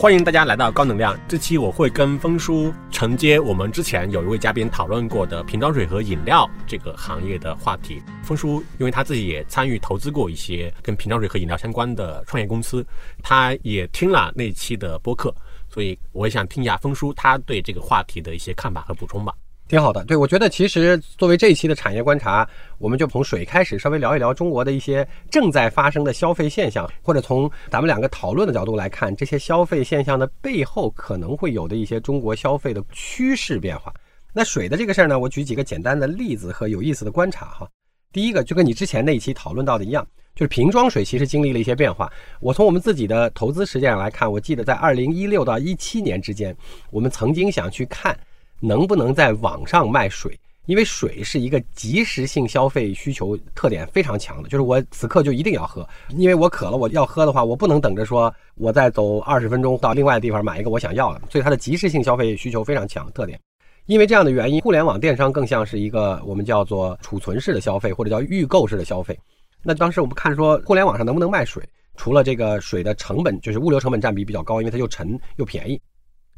[0.00, 1.18] 欢迎大家来到高能量。
[1.26, 8.00] 这期我会跟峰叔承接我们之前有一位嘉宾讨论过的瓶装水和饮料这个行业的话题。
[8.22, 12.86] 峰叔因为他自己也参与投资过一些跟瓶装水和饮料相关的创业公司，
[13.24, 15.34] 他也听了那期的播客，
[15.68, 19.34] 所以我也想听一下峰叔他对这个话题的一些看法和补充吧。
[19.68, 22.48] 挺好的，对我觉得其实作为这一期的产业观察，
[22.78, 33.92] 我们就从水开始，稍微聊一聊中国的一些正在发生的消费现象，或者从咱们两个讨论的角度来看，这些消费现象的背后可能会有的一些中国消费的趋势变化。
[34.32, 37.68] 那水的这个事儿呢，我举几个简单的例子和有意思的观察哈。
[38.10, 42.10] 第一个就跟你之前那一期讨论到的一样，就是瓶装水其实经历了一些变化。
[42.40, 46.56] 我从我们自己的投资实践上来看，我记得在二零一六到一七年之间，
[46.90, 48.18] 我们曾经想去看。
[48.60, 50.38] 能不能在网上卖水？
[50.66, 63.40] 因为水是一个即时性消费需求特点非常强的，就是我此刻就一定要喝，因为我渴了，我要喝的话，我不能等着说我再走二十分钟到另外的地方买一个我想要的，所以它的即时性消费需求非常强特点。
[63.86, 69.18] 因为这样的原因，互联网电商更像是一个我们叫做储存式的消费，或者叫预购式的消费。
[69.62, 71.66] 那当时我们看说，互联网上能不能卖水？
[71.96, 75.80] 除了这个水的成本，就是物流成本占比比较高，因为它又沉又便宜。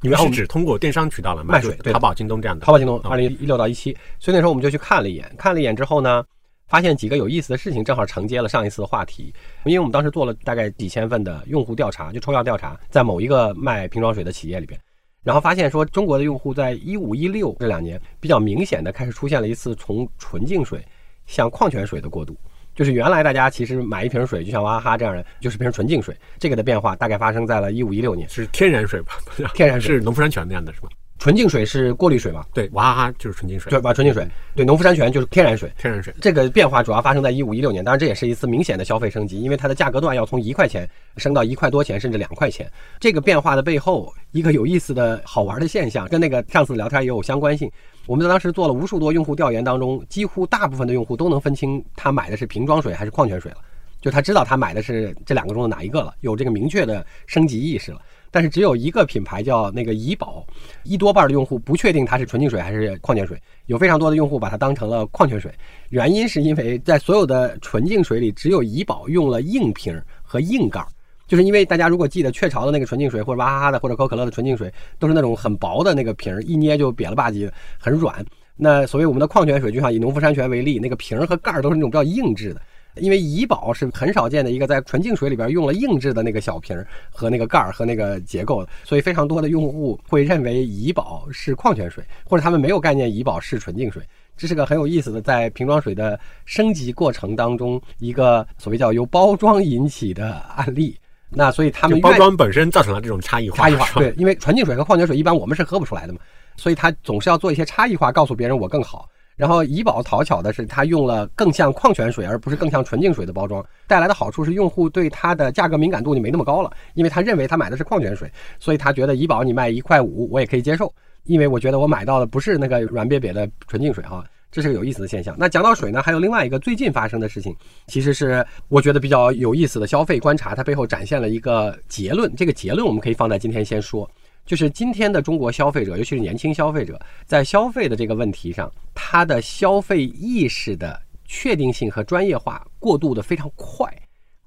[0.03, 2.65] 你们是指通过电商渠道来卖水，淘宝、京东这样的。
[2.65, 6.25] 淘宝、京东，二零一六到一七，所以那时候我们就去看了一眼，看了一眼之后呢，
[6.69, 9.35] 发现几个有意思的事情，正好承接了上一次的话题。
[9.67, 14.81] 因为我们当时做了大概几千份的用户调查，就抽样调查，在某一个卖瓶装水的企业里边，
[15.23, 20.83] 然后发现说，中国的用户在一五一六这两年比较明显的开始出现了一次从纯净水
[21.27, 22.35] 向矿泉水的过渡。
[22.81, 26.17] 就是原来大家其实买一瓶水，就像娃哈哈这样的，就是瓶纯净水。
[26.39, 29.19] 这个的变化大概发生在了一五一六年，是天然水吧？
[29.53, 30.89] 天然水是农夫山泉那样的是吧？
[31.19, 32.43] 纯净水是过滤水嘛？
[32.55, 33.93] 对，娃哈哈就是纯净水，对吧？
[33.93, 35.71] 纯净水，对，农夫山泉就是天然水。
[35.77, 42.67] 天然水这个变化主要发生在一五一六年，当然这也是一次明显的消费升级，因为它的价格段要从一块钱升到一块多钱，甚至两块钱。
[42.99, 47.71] 这个变化的背后，一个有意思的好玩的现象，跟那个上次聊天也有相关性。
[48.07, 53.59] 我们在当时做了无数多用户调研当中，几乎大部分的用户都能分清他买的是瓶装水还是矿泉水了，
[54.01, 58.01] 就他知道他买的是这两个中的哪一个了，有这个明确的升级意识了。
[58.33, 60.47] 但是只有一个品牌叫那个怡宝，
[60.85, 65.53] 一多半的用户不确定它是纯净水还是矿泉水，有非常多的用户把它当成了矿泉水。
[65.89, 70.87] 原因是因为在所有的纯净水里，只有怡宝用了硬瓶和硬盖儿，
[71.31, 74.69] 就是因为大家如果记得雀巢的那个纯净水或者娃哈哈的或者可口可乐的纯净水，
[74.99, 77.49] 都是那种很薄的那个瓶儿，一捏就瘪了吧唧，
[77.79, 78.27] 很软。
[78.57, 82.61] 那所谓我们的矿泉水，就像以农夫山泉为例，那个瓶儿和盖儿都是那种比较硬质的。
[82.97, 94.03] 因为怡宝是很少见的一个在纯净水里边用了硬质的那个小瓶儿和那个盖儿和那个结构，所以非常多的用户会认为怡宝是矿泉水，或者他们没有概念怡宝是纯净水。
[94.37, 100.97] 这是个很有意思的在瓶装水的升级过程当中一个所谓叫由包装引起的案例。
[101.31, 103.57] 那所以他们包装本身造成了这种差异化。
[103.57, 106.19] 差异化对，因为纯净水和矿泉水一般我们是喝不出来的嘛，
[106.57, 109.09] 所以他总是要做一些差异化，告诉别人我更好。
[109.37, 120.93] 然后怡宝讨巧的是，它用了更像矿泉水，而不是更像纯净水的包装，带来的好处是用户对它的价格敏感度就没那么高了，因为他认为他买的是矿泉水，所以他觉得怡宝你卖一块五我也可以接受，
[121.25, 125.35] 因为我觉得我买到的不是那个软瘪瘪的纯净水哈，这是个有意思的现象。
[125.39, 127.55] 那讲到水呢，还有另外一个最近发生的事情，
[127.87, 134.11] 其实是我觉得比较有意思的消费观察，它背后展现了一个结论，这个结论我们可以放在今天先说。
[134.47, 143.89] 就是今天的中国消费者，尤其是年轻消费者，在消费的这个问题上，他的消费意识的确定性和专业化过渡的非常快。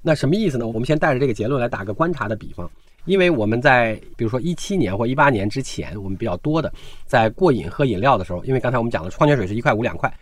[0.01, 0.67] 那什么意思呢？
[0.67, 2.69] 我们先带着这个结论来打个观察的比方，
[3.05, 6.71] 因为我们在比如说一七年或一八年之前，我们比较多的
[7.05, 10.13] 在过瘾喝饮料的时候，因为刚才我们讲的矿泉水是一块五两块。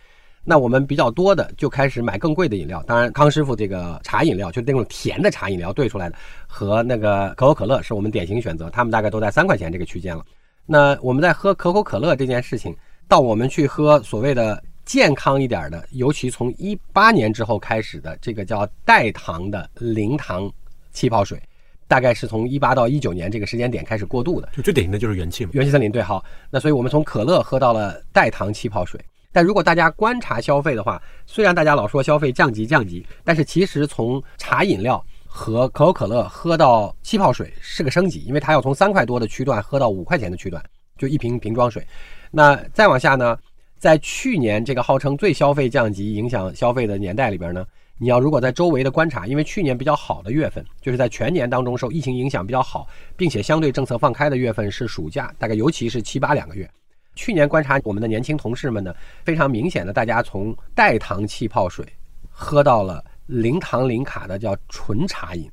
[0.44, 6.16] 那我们比较多的就开始买更贵的饮料，当然康师傅这个茶饮料就是那种甜的茶饮料兑出来的，
[6.48, 10.24] 和那个可口可乐是我们典型选择，他们大概都在三块钱这个区间了。
[10.66, 12.74] 那我们在喝可口可乐这件事情，
[13.06, 20.50] 到我们去喝所谓的健康一点的，尤其从一八年之后开始的这个叫代糖的零糖
[20.90, 21.40] 气泡水，
[21.86, 24.48] 大概是从一八到一九年这个时间点开始过渡的。
[24.52, 29.00] 就最典型的就是元气嘛，元气森林对，好，那所以我们从可乐喝到了代糖气泡水。
[29.34, 40.62] 但如果大家观察消费的话，虽然大家老说消费降级降级，但是其实从茶饮料和可口可乐喝到气泡水是个升级，因为它要从三块多的区段喝到五块钱的区段，
[40.98, 41.82] 就一瓶瓶装水。
[42.30, 43.38] 那再往下呢，
[43.78, 47.64] 在去年这个号称最消费降级、影响消费的年代里边呢，
[48.02, 52.84] 你要如果在周围的观察，因为去年比较好的月份，就是在全年当中受疫情影响比较好，
[53.16, 56.68] 并且相对政策放开的月份是暑假，大概尤其是七八两个月。
[57.14, 58.92] 去年观察我们的年轻同事们呢，
[59.24, 61.86] 非常明显的，大家从代糖气泡水
[62.28, 65.48] 喝到了零糖零卡的叫纯茶饮，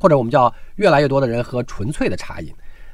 [0.00, 2.50] 或者我们叫越来越多的人喝纯粹的茶饮。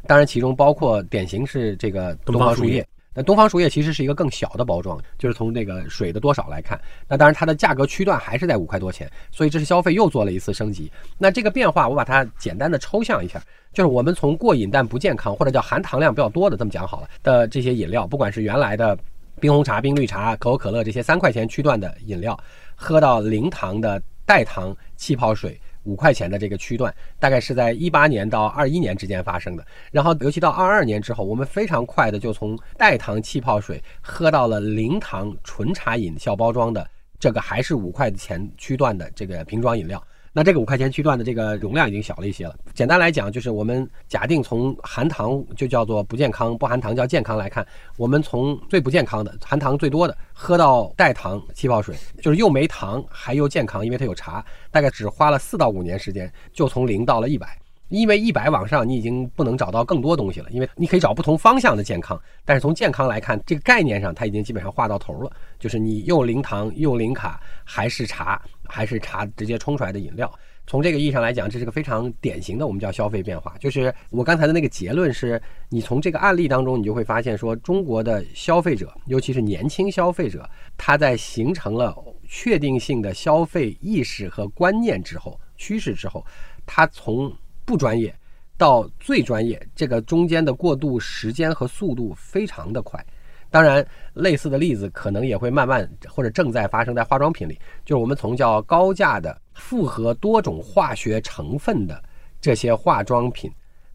[0.08, 2.84] 当然其中包括典型是这个东方树叶。
[3.18, 6.80] 那东方树叶其实是一个更小的包装，就是从这个水的多少来看。
[7.08, 10.88] 那当然它的价格区段还是在五块多钱，所以这是消费又做了一次升级。
[11.18, 13.42] 那这个变化我把它简单的抽象一下，
[13.72, 18.96] 就是我们从过瘾但不健康，或者叫含糖量比较多的这么讲好了的这些饮料，不管是原来的
[19.40, 22.38] 冰红茶、冰绿茶、可口可乐这些三块钱区段的饮料，
[22.76, 25.60] 喝到零糖的代糖气泡水。
[25.88, 29.64] 五块钱的这个区段，大概是在一八年到二一年之间发生的。
[29.90, 36.86] 然后，尤其到二二年之后，我们非常快的就从代糖气泡水喝到了零糖纯茶饮小包装的
[37.18, 40.02] 这个还是五块钱区段的这个瓶装饮料。
[40.32, 42.54] 那这个五块钱区段的这个容量已经小了一些了。
[42.74, 47.66] 简单来讲，就是我们假定从含糖就叫做不健康，不含糖叫健康来看，
[47.96, 57.58] 我们从最不健康的含糖最多的喝到代糖气泡水，就是又没糖还又健康，因为它有茶，大概只花了四到五年时间，就从零到了一百。
[57.88, 70.32] 因为一百往上，你已经不能找到更多东西了，因为你可以找不同方向的健康，但是从健康来看，这个概念上它已经基本上画到头了，就是你又零糖又零卡，还是茶，还是茶直接冲出来的饮料。
[70.66, 73.56] 从这个意义上来讲，这是个非常典型的我们叫消费变化。
[73.58, 81.96] 就是我刚才的那个结论是，你从这个案例当中，你就会发现说，中国的消费者，尤其是年轻消费者，他在形成了
[82.28, 86.22] 确定性的消费意识和观念之后，趋势之后，
[86.66, 88.14] 他从不专业
[88.58, 93.02] 到最专业，这个中间的过渡时间和速度非常的快。
[93.50, 102.02] 当然，类似的例子可能也会慢慢或者正在发生在化妆品里，就是我们从叫高价的复合多种化学成分的
[102.40, 103.50] 这些化妆品，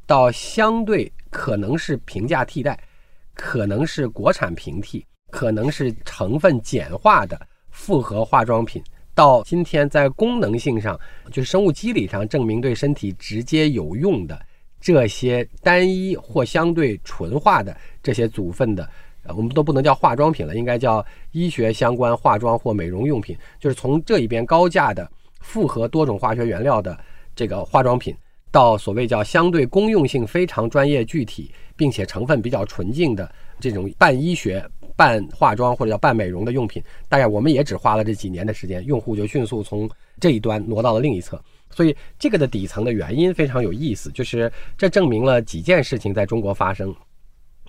[0.06, 2.80] 到相对可能是平价替代，
[3.36, 7.40] 可能是国产平替，可能是成分简化的
[7.70, 8.84] 复合化妆品。
[9.16, 11.00] 到今天，在功能性上，
[11.32, 14.44] 就是生物机理上证明对身体直接有用的
[14.82, 18.90] 这些单一或相对纯化的这些组分的，
[19.24, 23.38] 呃，我们都不能叫化妆品了，应该叫医学相关化妆或美容用品。
[23.60, 25.10] 就是从这一边高价的
[25.42, 26.98] 复合多种化学原料的
[27.36, 28.16] 这个化妆品，
[28.52, 33.30] 到所谓叫相对功用性非常专业具体，并且成分比较纯净的
[33.60, 34.64] 这种半医学。
[34.96, 41.44] 半化妆或者叫半美容的用品，大概我们也只花了这几年的时间，用户就迅速从这一端挪到了另一侧。
[41.72, 46.96] 所以这个的底层的原因非常有意思，就是这证明了几件事情在中国发生。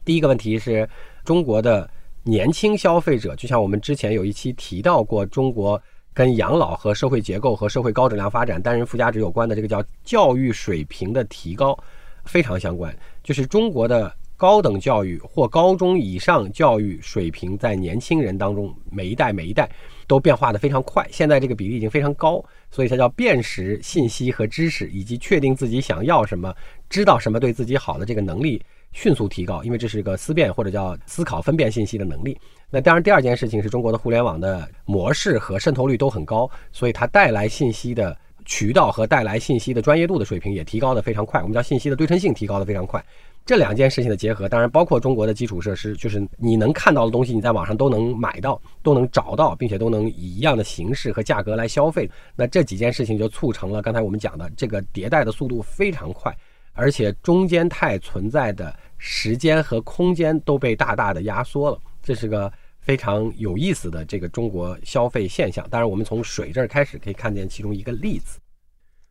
[0.05, 0.89] 第一个问题是
[1.25, 1.89] 中国的
[2.23, 5.81] 年轻消费者，就像我们之前有一期提到过，中国
[6.13, 11.79] 跟养老和社会结构和社会高质量发展、单人附加值有关的这个叫教育水平的提高
[12.25, 14.15] 非常相关，就是中国的。
[14.37, 19.71] 高等教育或高中以上教育水平在年轻人当中，每一代每一代
[20.09, 21.07] 都变化的非常快。
[21.11, 26.53] 现在这个比例已经非常高，所以它叫辨识信息和知识，以及确定自己想要什么、
[26.91, 28.61] 知道什么对自己好的这个能力
[28.95, 29.63] 迅速提高。
[29.63, 32.35] 因为这是一个思辨或者叫思考分辨信息的能力。
[32.71, 41.41] 那当然，第二件事情是中国的互联网的模式和渗透率都很高，所以它带来信息的渠道和带来信息的专业度的水平也提高的非常快。
[41.43, 43.05] 我们叫信息的对称性提高的非常快。
[43.47, 52.11] 这两件事情的结合，当然包括中国的基础设施，就是你能看到的东西，你在网上都能买到，都能找到，并且都能以一样的形式和价格来消费。
[52.35, 56.35] 那这几件事情就促成了刚才我们讲的这个迭代的速度非常快，
[56.73, 58.75] 而且中间态存在的
[59.07, 61.79] 时间和空间都被大大的压缩了。
[62.03, 65.69] 这是个非常有意思的这个中国消费现象。
[65.69, 68.39] 当然，我们从水这儿开始可以看见其中一个例子。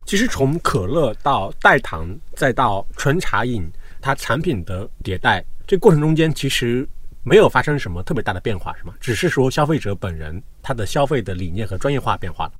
[0.04, 3.70] 其实从可乐到代糖，再到纯茶饮。
[4.00, 6.86] 它产品的迭代，这过程中间其实
[7.22, 8.94] 没有发生什么特别大的变化，是吗？
[9.00, 12.52] 只是说消费者本人他的消费的理念和专业化变化了。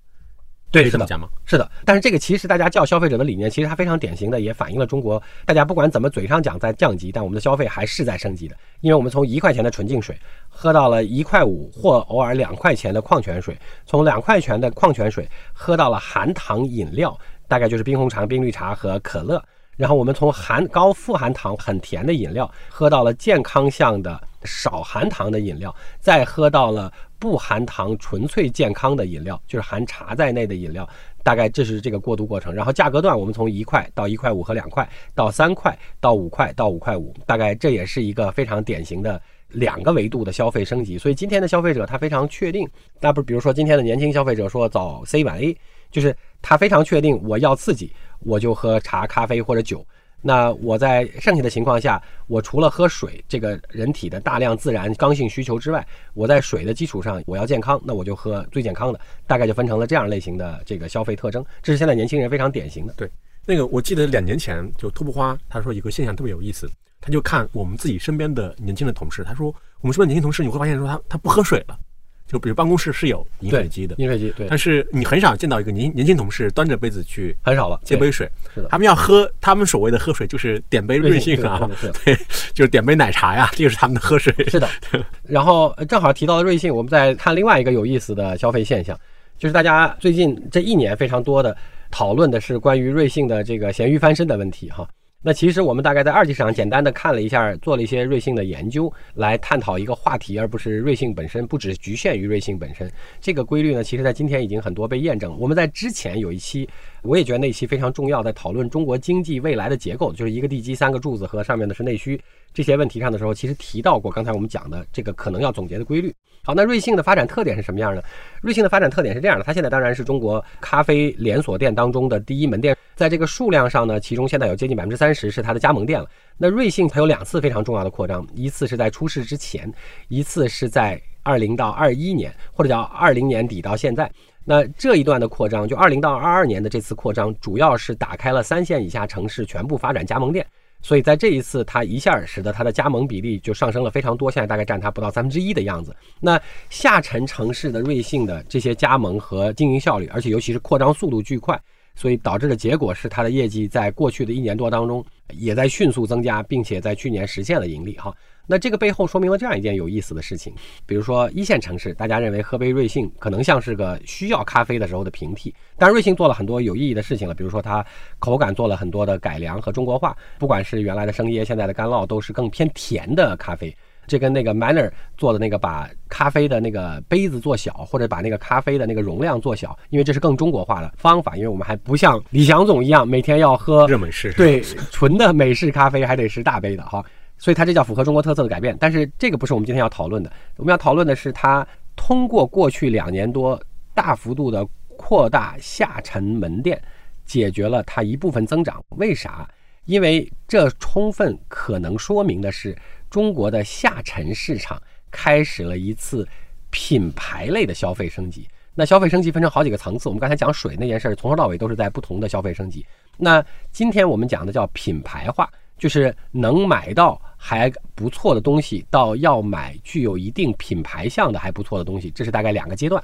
[0.83, 1.29] 对，这么讲吗？
[1.45, 1.71] 是的。
[1.85, 8.57] 但是这个其实大家叫消费者的理念，其实它非常典型的，也反映了中国大家不管怎么嘴上讲在降级，但我们的消费还是在升级的。
[8.81, 17.17] 因为我们从一块钱的纯净水喝到了一块五或偶尔两块钱的矿泉水，从两块钱的矿泉水喝到了含糖饮料，
[17.47, 19.43] 大概就是冰红茶、冰绿茶和可乐。
[19.77, 26.93] 然后我们从含高富含糖很甜的饮料，喝到了健康向的少含糖的饮料，再喝到了
[27.25, 30.87] 不含糖纯粹健康的饮料，就是含茶在内的饮料。
[31.23, 32.53] 大概这是这个过渡过程。
[32.53, 40.99] 然后价格段，我们从一块到一块五和两块，到三块到五块到五块五，大概这也是一个非常典型的两个维度的消费升级。
[40.99, 42.69] 所以今天的消费者他非常确定，
[43.01, 45.57] 那不比如说今天的年轻消费者说早 C 晚 A，
[45.91, 47.91] 就是他非常确定我要刺激。
[48.19, 49.83] 我就喝茶、咖啡或者酒。
[50.27, 58.99] 那我在剩下的情况下，我除了喝水这个人体的大量自然刚性需求之外，我在水的基础上我要健康，那我就喝最健康的。
[59.27, 62.95] 大概就分成了这样类型的这个消费特征，这是现在年轻人非常典型的。
[62.95, 63.11] 对，
[63.45, 66.67] 那个我记得两年前就托布花他说一个现象特别有意思，
[67.03, 71.79] 他就看我们自己身边的年轻的同事，他说我们身边年轻同事你会发现说他他不喝水了。
[72.27, 78.29] 就比如办公室是有饮水机的，饮水机对，但是你很少见到一个年年轻同事端着杯子去， 很少了接杯水。
[78.55, 81.71] 是的，他们要喝，他们所谓的喝水就是点杯瑞幸啊，
[82.05, 82.17] 对，
[82.53, 84.33] 就是点杯奶茶呀，这就是他们的喝水。
[84.49, 84.69] 是的，
[85.23, 88.99] 然后正好提到了瑞幸，我们再看另外一个有意思的消费现象，
[89.39, 91.57] 就是大家最近这一年非常多的
[91.91, 94.89] 讨论的是关于瑞幸的这个咸鱼翻身的问题哈。
[95.27, 102.93] 那其实我们大概在二级市场简单的看了一下，做了一些瑞幸的研究，来探讨一个话题，而不是瑞幸本身，不只局限于瑞幸本身。
[103.23, 105.35] 这个规律呢，其实在今天已经很多被验证。
[105.39, 106.69] 我们在之前有一期，
[107.05, 112.19] 我也觉得那期非常重要，在讨论中国经济未来的结构，就是一个地基、三个柱子和上面的是内需
[112.55, 116.15] 这些问题上的时候，其实提到过刚才我们讲的这个可能要总结的规律。
[116.43, 118.03] 好，那瑞幸的发展特点是什么样呢？
[118.41, 126.09] 瑞幸的发展特点是这样的，它现在当然是中国咖啡连锁店当中的第一门店，在这个数量上呢，其中现在有接近百分之三十是它的加盟店了。
[126.39, 129.71] 那瑞幸它有两次非常重要的扩张，一次是在出事之前，
[130.09, 134.11] 一次是在二零到二一年，或者叫二零年底到现在。
[134.45, 140.47] 那这一段的扩张，就二零到二二年的这次扩张，主要是打开了三线以下城市全部发展加盟店。
[140.83, 145.97] 所以在这一次，它一下使得它的加盟比例就上升了非常多，现在大概占它不到三分之一的样子。
[146.21, 151.59] 那下沉城市的瑞幸的这些加盟和经营效率，而且尤其是扩张速度巨快，
[151.95, 157.97] 所以导致的结果是它的业绩在过去的一年多当中也在迅速增加，并且在去年实现了盈利。
[157.97, 158.15] 哈。
[158.47, 160.53] 那这个背后说明了这样一件有意思的事情，
[160.87, 167.85] 比如说一线城市，大家认为喝杯瑞幸可能像是个需要咖啡的时候的平替，但瑞幸做了很多有意义的事情了，比如说它
[168.19, 173.75] 口感做了很多的改良和中国化，不管是原来的生椰，现在的干酪，都是更偏甜的咖啡。
[174.07, 184.61] 这跟那个 Manner 做的那个把咖啡的那个杯子做小，或者把那个咖啡的那个容量做小，因为这是更中国化的方法，因为我们还不像李祥总一样每天要喝热美式，对，
[184.91, 187.03] 纯的美式咖啡还得是大杯的哈。
[187.45, 190.33] 所以它这叫符合中国特色的改变，但是这个不是我们今天要讨论的。
[190.57, 196.81] 我们要讨论的是它通过过去两年多大幅度的扩大下沉门店，
[197.27, 198.83] 解决了它一部分增长。
[198.97, 199.47] 为啥？
[199.85, 202.75] 因为这充分可能说明的是
[203.11, 206.27] 中国的下沉市场开始了一次
[206.71, 208.49] 品牌类的消费升级。
[208.75, 212.87] 那消费升级分成好几个层次，我们刚才讲水那件事儿，从头到尾都是在不同的消费升级。
[213.19, 215.47] 那今天我们讲的叫品牌化。
[215.79, 223.03] 就是能买到还不错的东西，到要买具有一定品牌向的还不错的东西，这是大概两个阶段。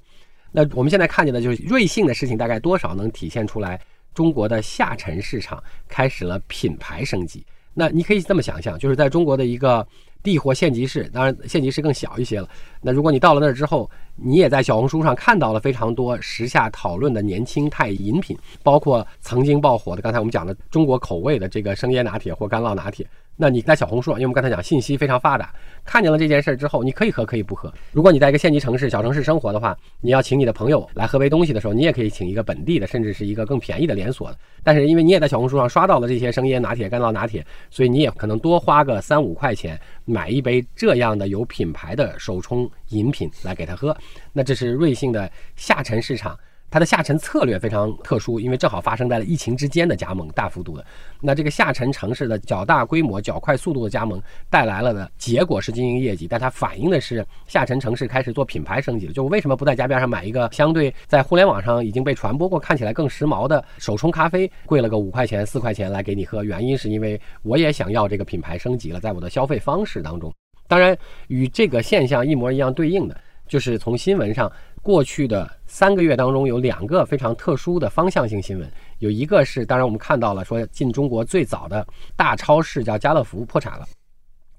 [0.52, 3.80] 那我们现在看见的就是瑞幸的事情，大概多少能体现出来
[4.14, 7.44] 中国的下沉市场开始了品牌升级。
[7.72, 9.86] 那你可以这么想象，就是在中国的一个
[10.22, 12.48] 地活县级市，当然县级市更小一些了。
[12.82, 23.06] 那如果你到了那儿之后，你也在小红书上看到了非常多时下讨论的年轻态饮品，包括曾经爆火的刚才我们讲的中国口味的这个生椰拿铁或干酪拿铁。
[23.40, 25.50] 那你在小红书，因为我们刚才讲信息非常发达，
[25.82, 27.72] 看见了这件事之后，你可以喝可以不喝。
[27.90, 34.36] 如果你在一个县级城市、小城市生活的话，你要请你的朋友来喝杯东西的时候，你也可以请一个本地的，甚至是一个更便宜的连锁的。
[34.62, 43.96] 但是因为你也在小红书上刷到了这些生椰拿铁、干酪拿铁，所以你也可能多花个三五块钱买一杯这样的有品牌的手冲饮品来给他喝。
[44.34, 46.38] 那这是瑞幸的下沉市场。
[46.70, 50.86] 它的下沉策略非常特殊，因为正好发生在了疫情之间的加盟，大幅度的。
[51.20, 59.12] 那这个下沉城市的较大规模、较快速度的加盟带来了的结果是经营业绩，但它反映的是下沉城市开始做品牌升级了。
[59.12, 66.44] 就为什么不在家边上买一个相对在互联网上已经被传播过、看起来更时髦的手冲咖啡，贵了个五块钱、四块钱来给你喝？
[66.44, 70.32] 原因是因为我也想要这个品牌升级了，在我的消费方式当中。
[70.68, 70.96] 当然，
[71.26, 74.50] 与这个现象一模一样对应的，就是从新闻上。
[74.82, 83.86] 过去的三个月当中，有两个非常特殊的方向性新闻，有一个是，当然我们看到了，说进中国最早的大超市叫家乐福破产了。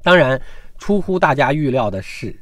[0.03, 0.39] 当然，
[0.77, 2.39] 出乎大家预料的是，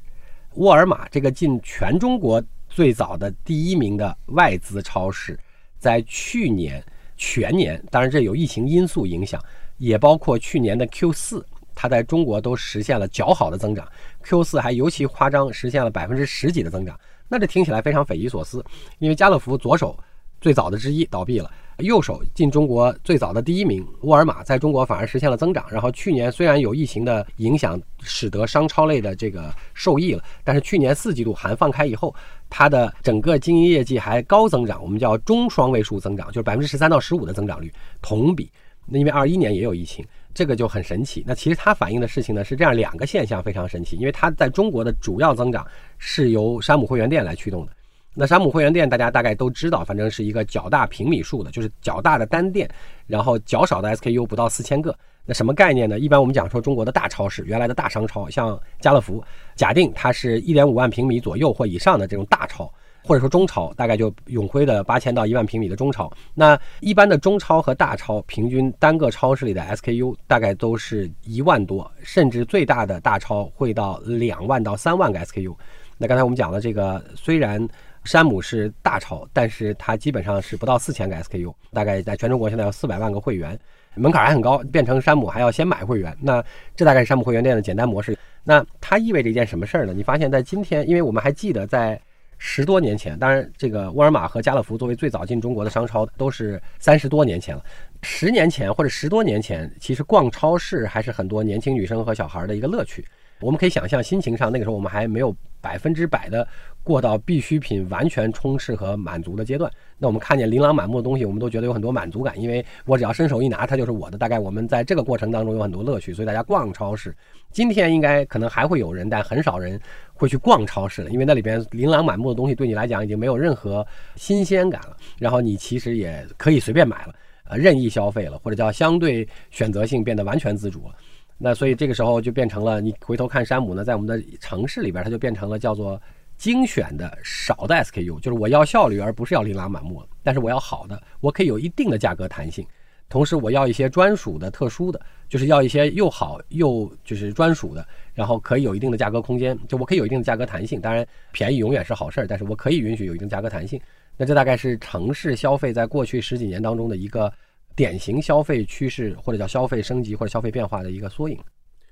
[0.55, 5.39] 沃尔玛这个进全中国最早的第一名的外资超市，
[5.77, 6.83] 在去年
[7.15, 9.41] 全年，当然这有疫情因素影响，
[9.77, 13.88] 也包括去年的 Q 四，它在中国都实现了较好的增长
[14.21, 17.00] ，Q 四还尤其夸张，实现了百分之十几的增长。
[17.29, 18.65] 那这听起来非常匪夷所思，
[18.98, 19.98] 因为家乐福左手
[20.41, 25.65] 最早的之一倒闭了，右手进中国最早的第一名沃尔玛在中国反而实现了增长。
[25.69, 32.13] 然后去年虽然有疫情的影响，使得商超类的这个受益了，但是去年四季度含放开以后，
[32.50, 37.71] 它的整个经营业绩还高增长，我们叫中双位数增长，就是百分之十三到十五的增长率
[38.01, 38.50] 同比。
[38.86, 40.03] 那因为二一年也有疫情。
[40.39, 41.22] 这个就很神奇。
[41.27, 45.67] 那其实它反映的事情呢是这样两个现象非常神奇，因为它在中国的主要增长
[45.98, 47.74] 是由山姆会员店来驱动的。
[48.13, 52.69] 那山姆会员店大家大概都知道，反正是一个较大平米数的，就是较大的单店，
[53.05, 54.98] 然后较少的 SKU 不到四千个。
[55.25, 56.00] 那什么概念呢？
[56.00, 59.22] 一般我们讲说中国的大超市，原来的大商超，像家乐福，
[59.58, 62.72] 假定它是一点五万平米左右或以上的这种大超，
[63.03, 66.12] 或者说中超，大概就永辉的八千到一万平米的中超。
[66.34, 75.56] 那一般的中超和大超，平均单个超市里的 SKU 大概都是一万多，甚至最大的大超会到两万到三万个 SKU。
[75.98, 77.68] 那刚才我们讲的这个，虽然
[78.06, 83.58] 山姆是大超，但是它基本上是不到四千个 SKU，大概在全中国现在有四百万个会员。
[83.96, 86.15] 门槛还很高，变成山姆还要先买会员。
[86.22, 86.41] 那
[86.75, 88.18] 这大概是山姆会员店的简单模式。
[88.44, 89.94] 那它意味着一件什么事儿呢？
[89.94, 92.00] 你发现在今天，因为我们还记得在
[92.41, 97.63] 十多年前，当然这个沃尔玛和家乐福作为最早进中国的商超，都是三十多年前了。
[98.01, 103.05] 十年前或者十多年前，其实逛超市还是很多年轻女生和小孩的一个乐趣。
[103.41, 106.48] 我们可以想象，心情上那个时候我们还没有百分之百的
[106.89, 109.72] 过到必需品完全充斥和满足的阶段。
[110.00, 114.17] 那我们看见琳琅满目的东西，我们都觉得有很多满足感，因为我只要伸手一拿，它就是我的。
[114.17, 117.15] 大概我们在这个过程当中有很多乐趣，所以大家逛超市。
[117.51, 119.79] 今天应该可能还会有人，但很少人
[120.13, 124.98] 会去逛超市了，因为那里边琳琅满目的东西对你来讲已经没有任何新鲜感了。
[125.19, 130.96] 然后你其实也可以随便买了，呃，任意消费了，或者叫相对选择性变得完全自主了。
[131.38, 136.01] 那所以这个时候就变成了，你回头看山姆呢，在我们的城市里边，它就变成了叫做
[136.39, 140.03] 精选的少的 SKU，就是我要效率，而不是要琳琅满目。
[140.24, 142.65] 但是我要好的，我可以有一定的价格弹性，
[143.08, 150.81] 同时我要一些专属的、特殊的，就是要一些又好又就是专属的，然后可以有一定的价格空间，就我可以有一定的价格弹性。
[150.81, 153.79] 当然，便宜永远是好事儿，但是我可以允许有一定价格弹性。
[154.17, 157.31] 那这大概是城市消费在过去十几年当中的一个。
[157.75, 161.39] 典型消费趋势，或者叫消费升级或者消费变化的一个缩影。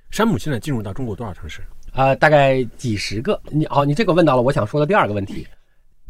[0.09, 1.61] 山姆现在进入到中国多少城市？
[1.97, 3.41] 呃，大概几十个。
[3.49, 5.47] 你好，你这个问到了我想说的第二个问题。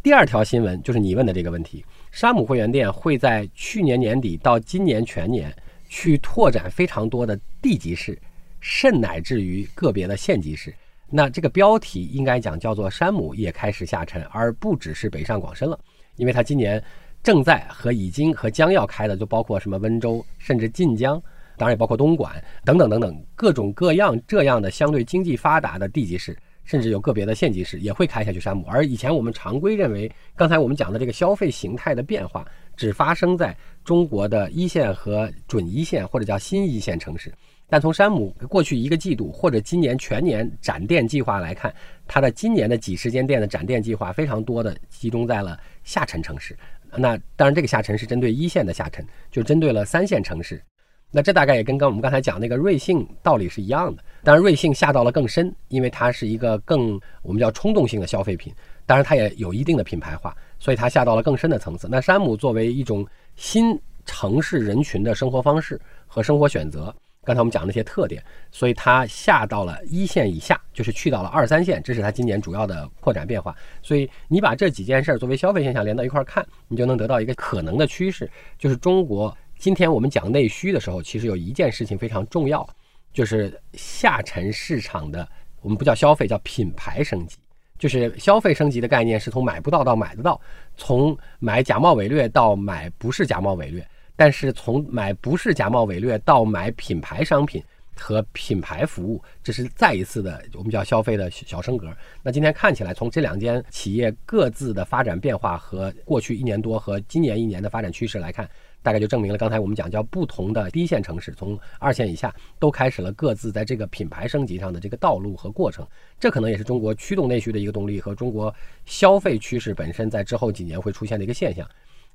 [0.04, 5.50] 第二条新闻就是你问的这个问题：山姆会员店会在去年年底到今年全年
[5.88, 8.20] 去拓展非常多的地级市，
[8.60, 10.74] 甚乃至于个别的县级市。
[11.10, 15.80] 那这个标题应该讲叫做“山姆也开始下沉”，而不只是北上广深了，
[16.18, 16.84] 因为它今年。
[17.24, 21.22] 正在和已经和将要开的，就包括什么温州，甚至晋江，
[21.58, 28.66] 当然也包括东莞等等等等各种各样这样的相对经济发达的地级市，甚至有个别的县级市也会开下去山姆。
[28.68, 37.34] 而以前我们常规认为，刚才我们讲的这个消费形态的变化，只发生在中国的一线和准一线或者叫新一线城市。
[37.70, 41.74] 但从山姆过去一个季度或者今年全年展店计划来看，
[42.08, 46.58] 它的今年的几十间店的展店计划非常多的集中在了下沉城市。
[46.96, 50.64] 那当然，这个下沉是针对一线的下沉，就针对了三线城市。
[51.10, 54.04] 那这大概也跟刚我们刚才讲那个瑞幸道理是一样的。
[54.24, 58.54] 当然，瑞幸下到了更深，因为它是一个更我们叫冲动性的消费品。
[58.86, 61.88] 当然，它也有一定的品牌化，所以它下到了更深的层次。
[61.90, 66.94] 那山姆作为一种新城市人群的生活方式和生活选择。
[67.24, 73.54] 刚才我们讲那些特点，所以它下到了一线以下，就是去到了二三线，这是它今年主要的扩展变化。
[73.82, 82.68] 所以你把这几件事儿作为消费现象连到一块儿看，你就能得到一个可能的趋势，就是中国今天我们讲内需的时候，其实有一件事情非常重要，
[83.12, 85.28] 就是下沉市场的
[85.62, 87.38] 我们不叫消费，叫品牌升级。
[87.78, 90.40] 就是消费升级的概念是从买不到到买得到，
[90.76, 93.88] 从买假冒伪劣到买不是假冒伪劣。
[94.16, 97.64] 但是从买不是假冒伪劣到买品牌商品
[97.96, 101.96] 和品牌服务，这是再一次的我们叫消费的小升格。
[102.24, 108.50] 那今天看起来，从这两间企业各自的发展变化和过去一年多和今年一年的发展趋势来看，
[108.82, 115.86] 大概就证明了刚才我们讲叫不同的第一线城市，从二线以下都开始了各自在这个品牌升级上的这个道路和过程。
[116.20, 118.54] 这可能也是中国驱动内需的一个动力和中国
[118.86, 121.68] 消费趋势本身在之后几年会出现的一个现象。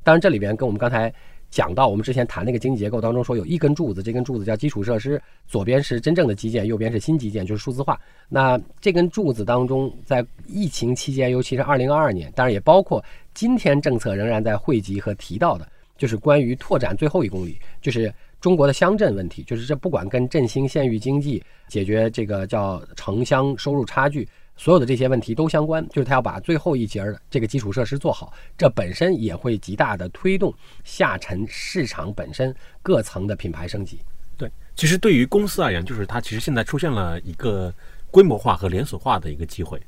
[0.03, 1.13] 当然，这里边跟我们刚才。
[1.53, 8.01] 讲到我们之前谈那个经济结构当中，说有一根柱子，这根柱子叫基础设施，左边是真正的基建，右边是新基建，就是数字化。
[8.27, 15.69] 那这根柱子当中，在疫情期间，尤其是二零二二年，当然也包括今天政策仍然在汇集和提到的，
[16.03, 24.29] 就是关于拓展最后一公里，就是中国的乡镇问题，就是这不管跟振兴县域经济、解决这个叫城乡收入差距。
[24.57, 34.01] 所有的这些问题都相关，就是他要把最后一节的这个基础设施做好，这本身也会极大的推动下沉市场本身各层的品牌升级。
[34.37, 37.73] 对，其实对于公司而言，就是它其实现在出现了一个
[38.11, 39.81] 规模化和连锁化的一个机会。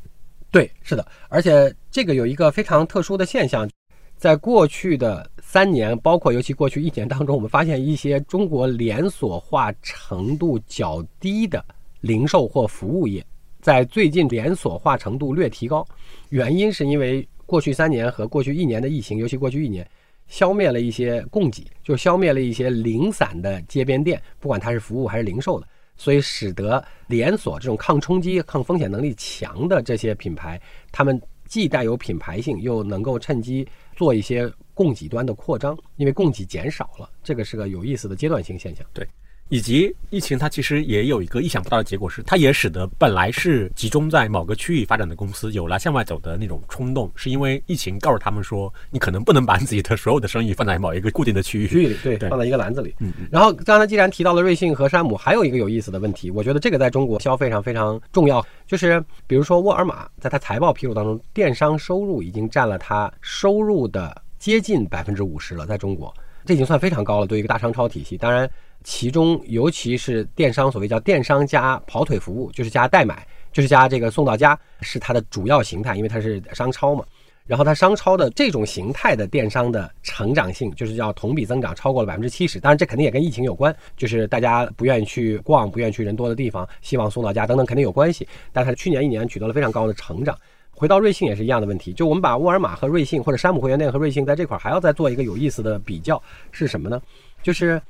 [0.53, 3.69] 对，是的，而且这个有一个非常特殊的现象，
[4.17, 11.65] 在过去的三年，包括尤其过去一年当中，我们发现一些中国连锁化程度较低的
[12.01, 13.25] 零售或服务业。
[13.61, 15.87] 在最近连锁化程度略提高，
[16.29, 19.87] 原因是因为过去三年和过去一年的疫情，尤其过去一年，
[20.27, 30.61] 消灭了一些供给，就消灭了一些零散的街边店，不管它是服务还是零售的，所以使得连锁这种抗冲击、抗风险能力强的这些品牌，
[30.93, 38.85] 他们既带有品牌性，又能够趁机做一些供给端的扩张，因为供给减少了，这个是个有意思的阶段性现象。
[38.93, 39.09] 对。
[39.51, 52.95] 以及疫情，它其实也有一个意想不到的结果，是它也使得本来是集中在某个区域发展的公司有了向外走的那种冲动，是因为疫情告诉他们说，你可能不能把自己的所有的生意放在某一个固定的区域，区域里对，放在一个篮子里。
[53.01, 53.13] 嗯。
[53.31, 66.13] 然后刚才既然提到了瑞幸和山姆，还有一个有意思的问题，我觉得这个在中国消费上非常重要，就是比如说沃尔玛在它财报披露当中，电商收入已经占了它收入的接近百分之五十了，在中国，
[66.47, 68.51] 这已经算非常高了，对于一个大商超体系，当然。
[68.85, 77.03] 其中，尤其是电商，所谓叫电商加跑腿服务，就是加代买，就是加这个送到家，是它的主要形态，因为它是商超嘛。
[77.47, 82.61] 然后它商超的这种形态的电商的成长性，就是叫同比增长超过了百分之七十。
[82.61, 88.27] 当然，这肯定也跟疫情有关，就是大家不愿意去逛，不愿意去人多的地方，希望送到家等等，肯定有关系。
[88.53, 90.39] 但它去年一年取得了非常高的成长。
[90.71, 97.01] 回到瑞幸也是一样的问题，就我们把沃尔玛和瑞幸，或者山姆会员店和瑞幸在这块儿还要再做一个有意思的比较，是什么呢？
[97.43, 97.81] 就是。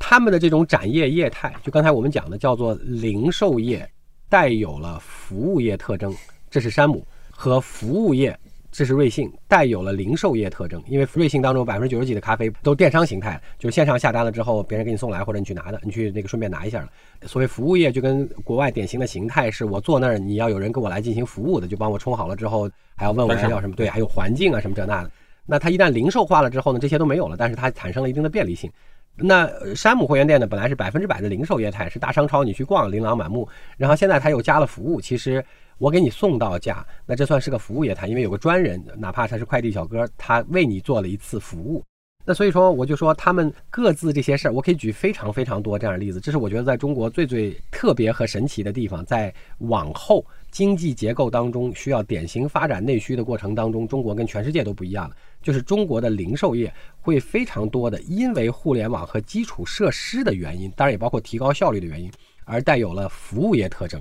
[0.00, 3.88] 他们的这种展业业态，就刚才我们讲的，叫做零售业，
[4.28, 6.12] 带有了服务业特征，
[6.50, 8.36] 这是山姆和服务业，
[8.72, 10.82] 这是瑞幸，带有了零售业特征。
[10.88, 16.88] 因为瑞幸当中百分之九十几的咖啡都电商形态，就是线上下单了之后，别人给你送来，或者你去拿的，你去那个顺便拿一下了。
[17.26, 25.10] 所谓服务业，就跟国外典型的形态是我坐那儿，你要有人给我来进行服务的，就帮我冲好了之后，还要问我要什么，对，还有环境啊什么这那的。
[25.46, 28.70] 那它一旦零售化了之后呢，这些都没有了，但是它产生了一定的便利性。
[29.16, 30.46] 那山姆会员店呢？
[30.46, 33.48] 本来是百分之百的零售业态，是大商超，你去逛琳琅满目。
[33.76, 35.44] 然后现在它又加了服务，其实
[35.78, 41.84] 我给你送到家，那这算是个服务业态，因为有个专人，哪怕他是快递小哥，他为你做了一次服务。
[42.24, 46.20] 那所以说，我就说他们各自这些事儿，我可以举非常非常多这样的例子。
[46.20, 55.16] 这是我觉得在中国最最特别和神奇的地方，在往后经济结构当中需要典型发展内需的过程当中，中国跟全世界都不一样了。
[55.42, 62.10] 就是中国的零售业会非常多的，因为互联网和基础设施的原因，当然也包括提高效率的原因，
[62.44, 64.00] 而带有了服务业特征。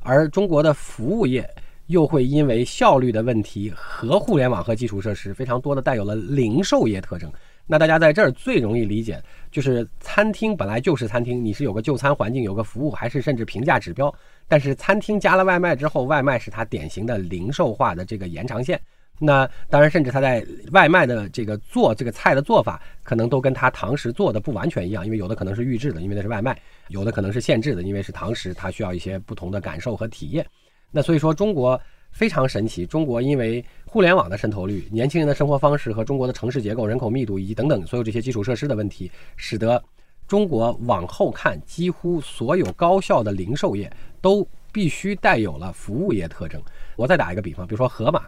[0.00, 1.48] 而中国的服务业
[1.86, 7.32] 又会因为效率的问题和互联网和基础设施非常多的带有了零售业特征。
[7.68, 14.14] 那大家在这儿最容易理解，就是餐厅本来就是餐厅，你是有个就餐环境，有个服务，还是甚至评价指标。
[14.48, 18.80] 但是餐厅加了外卖之后，外卖是它典型的零售化的这个延长线。
[19.18, 26.52] 那当然，甚至它在外卖的这个做这个菜的做法，可能都跟它堂食做的不完全一样，因为有的可能是预制的，因为那是外卖；
[26.88, 30.46] 有的可能是现制的，因为是堂食，它需要一些不同的感受和体验。
[30.90, 31.80] 那所以说，中国。
[32.12, 39.82] 非常神奇，中国因为互联网的渗透率、年轻人的生活方式和中国的城市结构、人口密度以及等等所有这些基础设施的问题，使得
[40.26, 46.60] 中国往后看，几乎所有高效的零售业都必须带有了服务业特征。
[46.96, 48.22] 我再打一个比方，比如说盒马，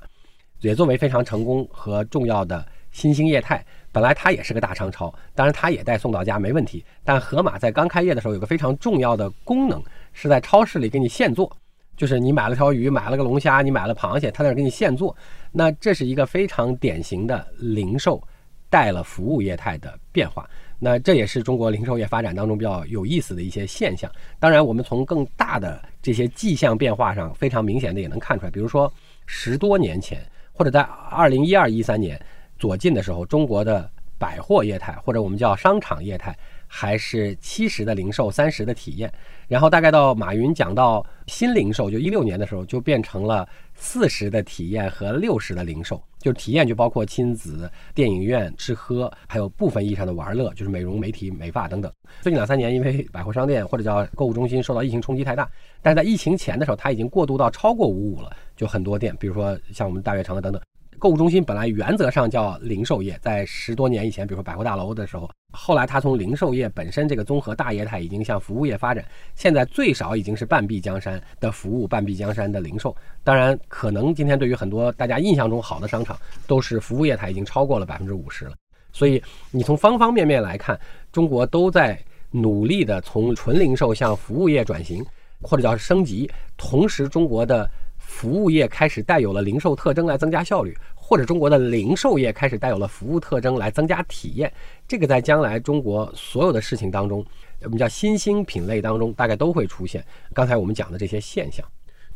[0.60, 6.84] 也作为非常成功和重要的新兴业态，本来它也是个大商超，当然它也带送到家没问题。
[7.04, 9.82] 但盒马在刚开业的时候有个非常重要的功能，
[10.12, 11.50] 是在超市里给你现做。
[11.96, 15.16] 就是你买了条鱼，买了个龙虾，你买了螃蟹，他在那给你现做，
[15.50, 18.22] 那这是一个非常典型的零售
[18.70, 20.48] 带了服务业态的变化。
[20.78, 24.10] 那这也是中国零售业发展当中比较有意思的一些现象。
[24.38, 28.50] 当然，我们从更大的这些迹象变化上，非常明显的也能看出来。
[28.50, 28.92] 比如说，
[29.26, 32.20] 十多年前或者在二零一二一三年
[32.58, 36.36] 左近的时候，中国的百货业态或者我们叫商场业态。
[36.68, 39.12] 还是七十的零售，三十的体验，
[39.48, 46.00] 然后大概到马云讲到新零售，就一六年的时候，就变成了四十的体验和六十的零售。
[46.18, 51.90] 就是体验就包括亲子、电影院、吃喝，还有部分意义上的玩乐，就是美容、美体、美发等等。
[52.20, 55.48] 最近两三年，因为百货商店或者叫购物中心受到疫情冲击太大，
[55.80, 60.60] 但是在疫情前的时候，它已经过渡到超过五五了，就很多店，比如说像我们大悦城啊等等。
[60.98, 69.04] 购物中心本来原则上叫零售业，在十多年以前，比如说百货大楼的时候，后来它从零售业本身这个综合大业态已经向服务业发展，
[69.36, 72.94] 现在最少已经是半壁江山的服务，半壁江山的零售。
[73.22, 78.52] 当然，可能今天对于很多大家印象中好的商场，都是服务业态已经超过了百分之五十了。
[78.92, 80.78] 所以你从方方面面来看，
[81.12, 81.96] 中国都在
[82.32, 85.04] 努力的从纯零售向服务业转型，
[85.42, 86.28] 或者叫升级。
[86.56, 87.70] 同时，中国的。
[88.08, 94.50] 服务业开始带有了零售特征来增加效率，或者中国的零售业开始带有了服务特征来增加体验。
[94.88, 97.24] 这个在将来中国所有的事情当中，
[97.60, 100.02] 我们叫新兴品类当中，大概都会出现。
[100.32, 101.64] 刚才我们讲的这些现象。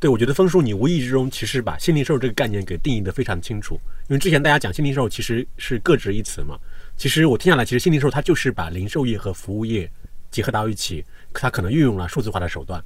[0.00, 3.74] 对，我觉得峰叔你无意之中其实把新零售这个概念给定义的非常清楚，
[4.08, 6.58] 因为之前大家讲新零售其实是各执一词嘛。
[6.96, 9.88] 其实我听下来，其实新零售它就是把零售业和服务业
[10.30, 12.82] 结合到一起，它可能运用了数字化的手段。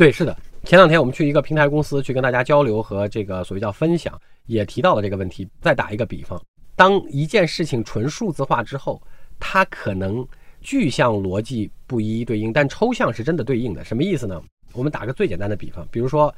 [0.00, 0.34] 对，是的。
[0.64, 5.46] 前两天我们去一个平台公司去跟大家交流和这个所谓叫分享，也提到了这个问题。
[5.60, 6.42] 再打一个比方，
[6.74, 8.98] 当一件事情纯数字化之后，
[9.38, 10.26] 它可能
[10.62, 13.84] 具象逻辑不一一对应，但抽象是真的对应的。
[13.84, 14.42] 什么意思呢？
[14.72, 16.34] 我们打个最简单的比方，比如说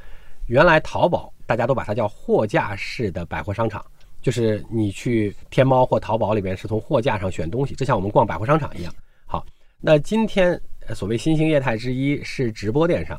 [0.46, 3.80] 原来淘宝大家都把它叫货架式的百货商场，
[4.20, 8.92] 就是你去天猫或淘宝里边是从货架上选东西，就像我们逛百货商场一样。
[9.24, 9.46] 好，
[9.80, 10.60] 那今天
[10.96, 13.16] 所谓新兴业态之一是直播电商。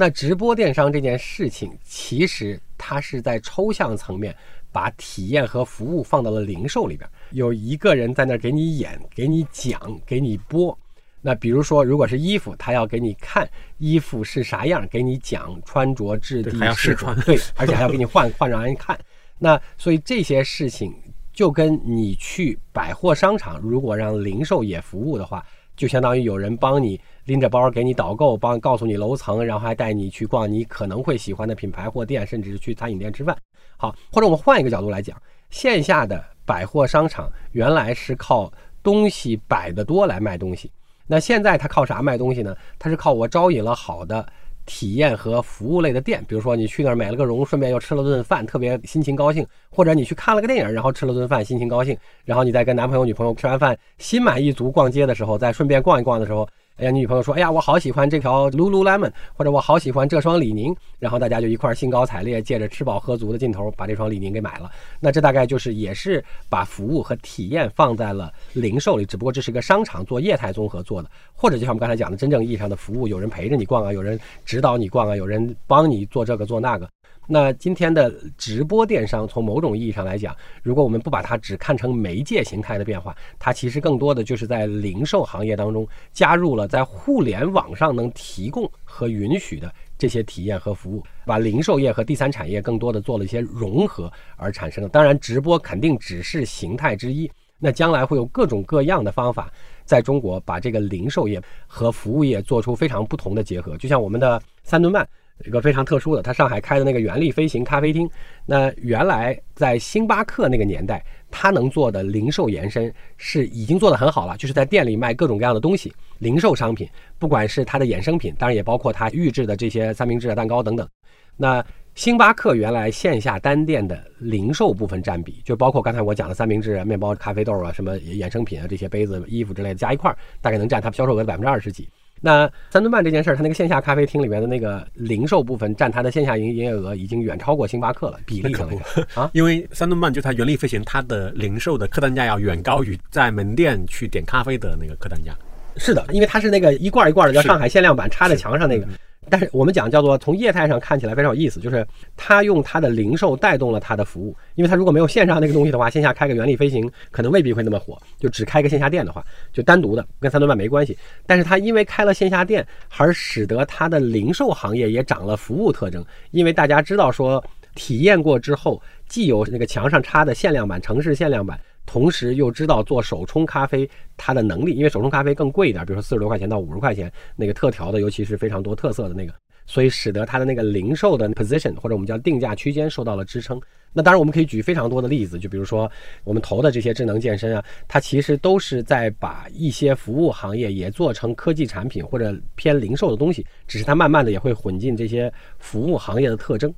[0.00, 4.34] 那直播电商这件事情，其实它是在抽象层面
[4.72, 10.74] 把体验和服务放到了零售里边，有一个人在那儿给你演、给你讲、给你播。
[11.20, 18.98] 那比如说，如果是衣服，他要给你看衣服是啥样，给你讲穿着质地，还要试穿，对，而且还要给你换换让人看。
[19.38, 20.94] 那所以这些事情
[21.30, 25.44] 就跟你去百货商场，如果让零售也服务的话，
[25.80, 27.00] 就相当于有人帮你。
[27.26, 33.36] 拎着包给你导购，帮告诉你楼层，然后还带你去逛你可能会喜欢的品牌或店，甚至是去餐饮店吃饭。
[33.76, 35.16] 好，或者我们换一个角度来讲，
[35.50, 40.72] 线下的百货商场原来是靠东西摆得多来卖东西，
[41.06, 42.56] 那现在它靠啥卖东西呢？
[42.78, 44.26] 它是靠我招引了好的
[44.72, 51.92] 体验和服务类的店，比如说你去那儿买了个绒，顺便又吃了顿饭，特别心情高兴；或者你去看了个电影，然后吃了顿饭，心情高兴；
[52.24, 56.48] 然后你再跟男朋友、女朋友吃完饭，心满意足，逛街的时候再顺便逛一逛的时候。
[56.80, 64.70] 哎呀，你女朋友说：“哎呀，我好喜欢这条 Lululemon，或者我好喜欢这双李宁。”然后大家就一块兴高采烈，借着吃饱喝足的劲头，把这双李宁给买了。
[64.98, 76.88] 那这大概就是也是把服务和体验放在了零售里，只不过这是一个商场做业态综合做的，或者就像我们刚才讲的，真正意义上的服务，有人陪着你逛啊，有人指导你逛啊，有人帮你做这个做那个。
[77.32, 94.88] 那今天的直播电商，从某种意义上来讲，如果我们不把它只看成媒介形态的变化，它其实更多的就是在零售行业当中加入了在互联网上能提供和允许的这些体验和服务，把零售业和第三产业更多的做了一些融合而产生的。
[94.88, 99.48] 当然，直播肯定只是形态之一，那将来会有各种各样的方法，
[99.84, 105.08] 在中国把这个零售业和服务业做出非常不同的结合，就像我们的三顿半。
[105.46, 108.08] 一个非常特殊的，他上海开的那个原力飞行咖啡厅，
[108.46, 120.88] 那原来在星巴克那个年代，他能做的零售延伸是已经做得很好了，就是在店里卖各种各样的东西，零售商品，不管是它的衍生品，当然也包括它预制的这些三明治啊、蛋糕等等。
[121.36, 131.88] 那星巴克原来线下单店的零售部分占比，就包括刚才我讲的三明治、面包、咖啡豆啊、什么衍生品啊这些杯子、衣服之类的加一块，大概能占它销售额的百分之二十几。
[132.20, 138.68] 那三顿半这件事儿，它那个线下咖啡厅里面的那个零售部分占它的线下营营业额已经远超过星巴克了，比例上
[139.14, 145.34] 啊，因为三顿半就它原力飞行，它的零售的客单价要远高于在门店去点咖啡的那个客单价。
[145.76, 148.86] 是的，因为它是那个一罐一罐的叫上海限量版插在墙上那个。
[149.30, 157.96] 但是我们讲叫做从业态上看起来非常有意思，就是它用它的零售带动了它的服务，因为它如果没有线上那个东西的话，线下开个原力飞行可能未必会那么火。
[158.18, 160.98] 就只开个线下店的话，就单独的跟三顿半没关系。
[161.26, 162.66] 但是它因为开了线下店，
[162.98, 167.42] 而使得它的零售行业也长了服务特征，因为大家知道说
[167.74, 171.58] 体验过之后，既有那个墙上插的限量版、城市限量版。
[171.92, 179.34] 同时又知道做手冲咖啡它的能力，因为手冲咖啡更贵一点，比如说四十多块钱到五十块钱，那个特调的，尤其是非常多特色的那个，
[179.66, 183.60] 所以使得它的那个零售的 position 或者我们叫定价区间受到了支撑。
[183.92, 185.90] 那当然我们可以举非常多的例子，就比如说
[186.22, 196.72] 我们投的这些智能健身啊，它其实都是在把一些服务行业也做成科技产品或者偏零售的东西，只是它慢慢的也会混进这些服务行业的特征。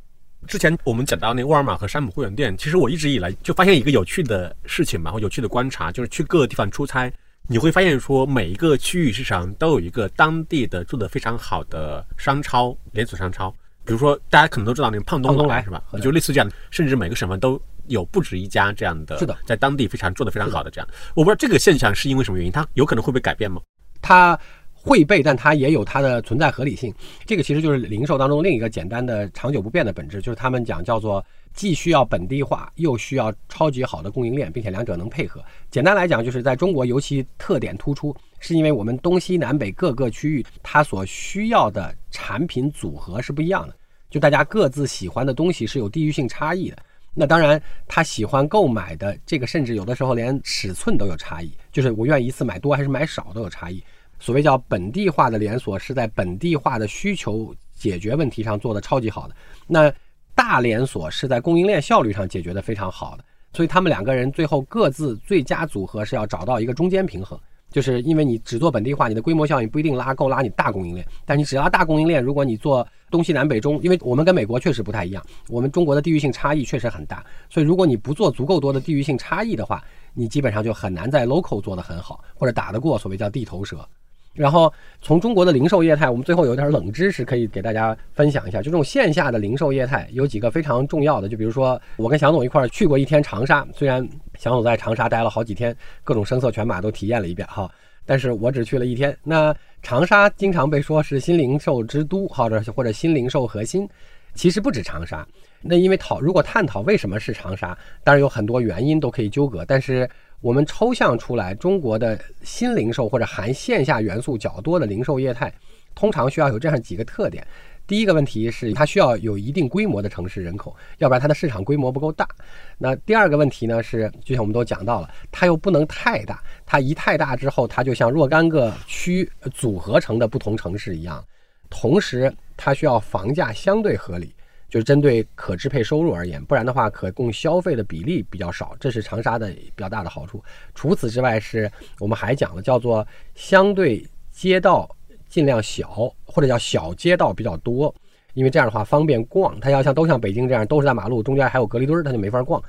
[0.46, 7.10] 之前我们讲到那沃尔玛和山姆会员店，其实我一直以来就发现一个有趣的事情吧，或有趣的观察，就是去各个地方出差，
[7.48, 13.50] 你会发现说每一个区域市场都有一个当地的做的非常好的商超连锁商超，
[13.84, 15.82] 比如说大家可能都知道那个胖东来是吧？
[16.02, 20.88] 就类似这样的，甚至每个省份都有不止一家这样的，是的，在当地非常做的非常好的这样。
[21.14, 23.60] 我不知道这个现象是因为什么原因，它有可能会被改变吗？
[24.00, 24.38] 它。
[24.82, 26.92] 会背，但它也有它的存在合理性。
[27.24, 35.42] 这个其实就是零售当中另一个简单的、长久不变的本质，就是他们讲叫做既需要本地化，又需要超级好的供应链，并且两者能配合。
[35.70, 43.74] 简单来讲，就是在中国尤其特点突出，是因为我们东西南北各个区域，它所需要的产品组合是不一样的，
[44.10, 46.76] 就大家各自喜欢的东西是有地域性差异的。
[47.14, 53.84] 那当然，他喜欢购买的这个，甚至有的时候连尺寸都有差异，就是我愿意一次买多还是买少都有差异。
[54.22, 59.34] 所谓叫本地化的连锁，是在本地化的需求解决问题上做的超级好的。
[59.66, 59.92] 那
[60.32, 67.36] 大连锁是在供应链效率上解决的非常好的，所以他们两个人最后各自最佳组合是要找到一个中间平衡。
[67.72, 79.82] 就是因为你只做本地化，你的规模效应不一定拉够拉你大供应链，但你只要大供应链，如果你做东西南北中，因为我们跟美国确实不太一样，我们中国的地域性差异确实很大，所以如果你不做足够多的地域性差异的话，
[80.12, 83.88] 你基本上就很难在 local 做得很好，或者打得过所谓叫地头蛇。
[84.34, 88.58] 然后从中国的零售业态，我们最后有点冷知识可以给大家分享一下。
[88.58, 94.06] 就这种线下的零售业态有几个非常重要的，就比如说我跟祥总一块儿去过一天长沙，虽然
[94.38, 97.70] 祥总在长沙待了好几天，各种声色犬马都体验了一遍哈，
[98.06, 99.14] 但是我只去了一天。
[99.22, 103.86] 那长沙经常被说是新零售之都，或者或者新零售核心，
[104.34, 105.26] 其实不止长沙。
[105.60, 110.08] 那因为讨如果探讨为什么是长沙，当然有很多原因都可以纠葛，但是。
[110.42, 115.52] 我们抽象出来，中国的新零售或者含线下元素较多的零售业态，
[115.94, 117.46] 通常需要有这样几个特点。
[117.86, 122.28] 第一个问题是，它需要有一定规模的城市人口，要不然它的市场规模不够大。
[122.76, 131.24] 那第二个问题呢是，就像我们都讲到了，它又不能太大，它一太大之后，它就像若干个区组合成的不同城市一样。
[131.70, 134.34] 同时，它需要房价相对合理。
[134.72, 140.42] 就是针对可支配收入而言，不然的话，可供消费的比例比较少，这是长沙的比较大的好处。
[140.74, 144.88] 除此之外，是我们还讲了叫做相对街道
[145.28, 147.94] 尽量小，或者叫小街道比较多，
[148.32, 149.60] 因为这样的话方便逛。
[149.60, 152.62] 它要像都像北京这样都是大马路，中间还有隔离墩儿，它就没法逛。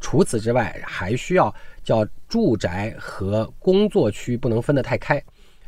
[0.00, 5.22] 除此之外，还需要叫住宅和工作区不能分得太开。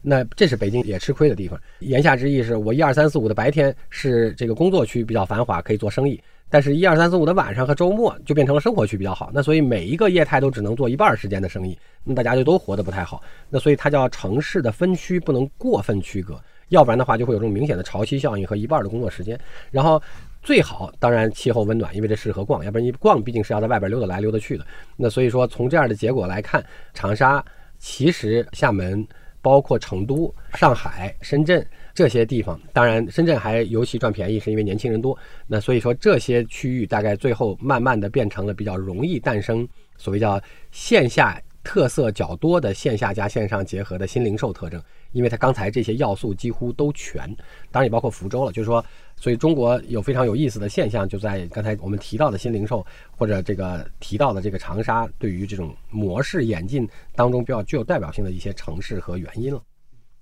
[0.07, 1.59] 那这是北京也吃亏的地方。
[1.79, 6.15] 言下之意是我一二三四五的白天是这个工作区比较繁华，可以做生意；
[6.51, 9.31] 但是，一二三四五的晚上和周末就变成了生活区比较好。
[9.33, 13.23] 那所以每一个业态都只能做一半时间的生意，那大家就都活得不太好。
[13.49, 16.39] 那所以它叫城市的分区不能过分区隔，
[16.69, 19.41] 要不然的话就会有这种明显的潮汐效应和一半的工作时间。
[19.71, 20.01] 然后
[20.43, 24.67] 最好当然气候温暖，因为这适合逛，要不然你逛毕竟是要在外边溜达来溜达去的。
[24.99, 26.63] 那所以说从这样的结果来看，
[26.93, 27.43] 长沙
[27.79, 29.07] 其实厦门。
[29.45, 35.17] 包括成都、上海、深圳这些地方，当然深圳还尤其赚便宜，是因为年轻人多。
[35.47, 40.41] 那所以说这些区域大概最后慢慢的变成了比较容易诞生所谓叫
[40.73, 44.83] 线下特色较多的线下加线上结合的新零售特征。
[45.13, 47.25] 因为它刚才这些要素几乎都全，
[47.71, 48.51] 当然也包括福州了。
[48.51, 48.85] 就是说，
[49.17, 59.63] 所以中国有非常有意思的现象，就在刚才我们提到的新零售或者这个提到的这个长沙，对于这种模式演进当中比较具有代表性的一些城市和原因了。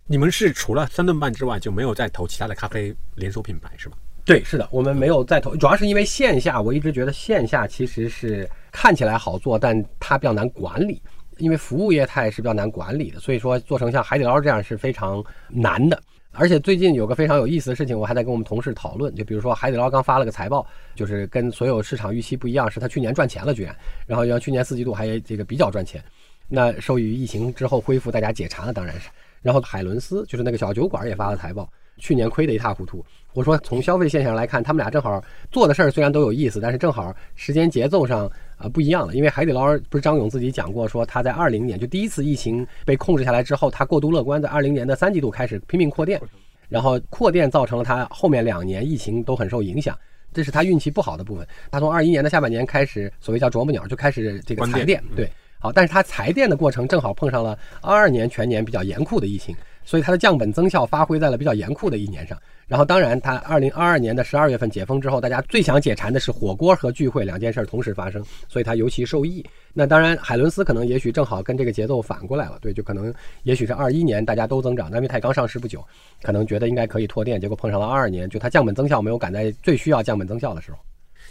[0.07, 3.97] 你们是除了三顿半之外就没有再投其他的咖啡连锁品牌是吧？
[4.25, 11.03] 对，是的，我们没有再投，主要是因为线下，我一直觉得线下其实是看起来好做，但它比较难管理。
[11.39, 16.01] 因为服务业态是比较难管理的，所以说做成像海底捞这样是非常难的。
[16.33, 26.03] 而且最近有个非常有意思的事情，我还在跟我们同事讨论，就比如说海底捞刚发了个财报，就是跟所有市场预期不一样，是他去年赚钱了居然，然后要去年四季度还这个比较赚钱。
[26.49, 29.11] 那受益于疫情之后恢复，大家解馋了当然是。
[29.43, 31.71] 然后海伦斯就是那个小酒馆也发了财报。
[32.03, 33.05] 去年亏得一塌糊涂。
[33.33, 39.15] 我说从消费现象来看，他们俩正好做的事儿虽然都有意思，但是正好时间节奏上啊不一样了。
[39.15, 46.21] 因为海底捞不是张勇自己讲过，说他在二零年就第一次疫情被控制下来之后，他过度乐观，在二零年的三季度开始拼命扩店，
[46.69, 49.97] 然后扩店造成了他后面两年疫情都很受影响，
[50.35, 51.47] 这是他运气不好的部分。
[51.71, 59.57] 他从二一年的下半年开始，所谓叫啄木鸟，就开始这个裁店，对，好，但是他裁店的过程正好碰上了二二年全年比较严酷的疫情。
[59.85, 69.45] 所以它的降本增效发挥在了比较严酷的一年上，然后当然它二零二二年的十二月份解封之后，大家最想解馋的是火锅和聚会两件事同时发生，所以它尤其受益。
[69.73, 75.85] 那当然海伦斯可能也许正好跟这个节奏反过来了，对，就可能也许是二一年大家都增长，因为它刚上市不久，
[76.23, 80.79] 可能觉得应该可以拓店，结果碰上了二二年，就它降本增效没有赶在最需要降本增效的时候。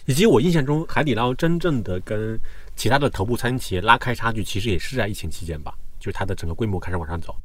[0.07, 2.39] 以及我印象中海底捞真正的跟
[2.75, 7.35] 其他的头部餐饮企业拉开差距，其实也是在疫情期间吧，就是它的整个规模开始往上走。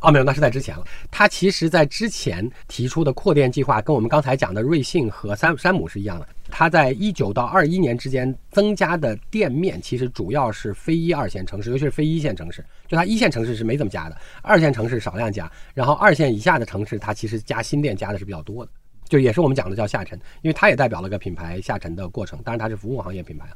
[0.00, 0.84] 哦，没有，那是在之前了。
[1.10, 6.28] 他其实，在之前提出的扩店计划，跟我们刚才讲的瑞幸和山山姆是一样的。
[6.50, 12.64] 他在一九到二一年之间增加的店面，其实主要是非一二线城市，尤其是非一线城市。
[12.86, 18.70] 就他一线城市是没怎么加的，二线城市少量加，然后二线以下的城市，它其实加新店加的是比较多的。
[19.08, 22.38] 就也是我们讲的叫下沉，因为它也代表了个品牌下沉的过程。
[22.44, 23.46] 当然，它是服务行业品牌。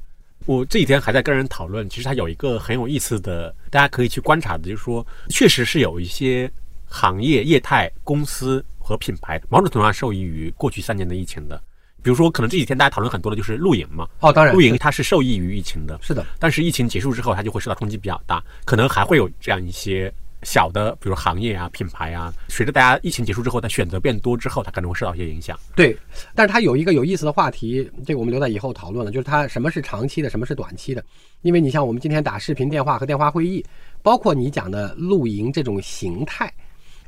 [0.46, 6.50] 我这几天还在跟人讨论，其实它有一个很有意思的，大家可以去观察的，就是说，确实是有一些
[6.86, 11.62] 行业业态、公司和品牌，某种程度上受益于过去三年的疫情的。
[12.02, 14.08] 比如说，可能这几天大家讨论很多的就是露营嘛。
[14.18, 16.00] 哦，当然，露营它是受益于疫情的。
[16.02, 16.26] 是的。
[16.38, 20.12] 但是疫情结束之后，它就会受到冲击比较大，可能还会有这样一些
[20.42, 25.58] 小的，比如行业啊、品牌啊，随着大家疫情结束之后，它选择变多之后，它可能会受到一些影响。
[25.76, 25.96] 对，
[26.34, 31.04] 但是它有一个有意思的话题，这个我们留在以后讨论了，就是它什么是长期的，什么是短期的。
[31.42, 33.64] 因为你像我们今天打视频电话和电话会议，
[34.02, 36.52] 包括你讲的露营这种形态，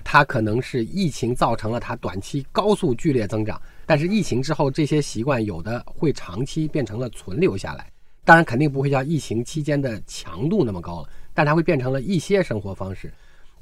[0.05, 7.91] 它可能是疫情造成了它短期高速剧烈增长，但是疫情之后这些习惯有的会长期变成了存留下来。
[8.24, 13.12] 当然肯定不会像疫情期间的强度那么高了，但它会变成了一些生活方式。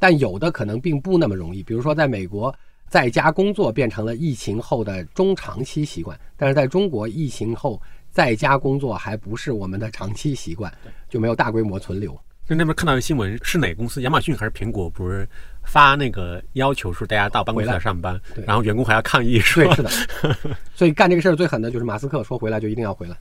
[0.02, 2.52] 但有的可能并不那么容易，比如说在美国，
[2.88, 7.80] 在家工作变成了疫情后的中长期习惯，但是在中国疫情后
[8.10, 10.72] 在家工作还不是我们的长期习惯，
[11.08, 12.12] 就没有大规模存留。
[12.48, 14.02] 就那边看到的新闻是哪个公司？
[14.02, 14.90] 亚马逊还是苹果？
[14.90, 15.24] 不是
[15.62, 19.90] 发那个要求说大家到办公室来上班，然后员工还要抗议，是对，是的。
[20.74, 23.16] 所以干这个事儿最狠的就是马斯克，说回来就一定要回来。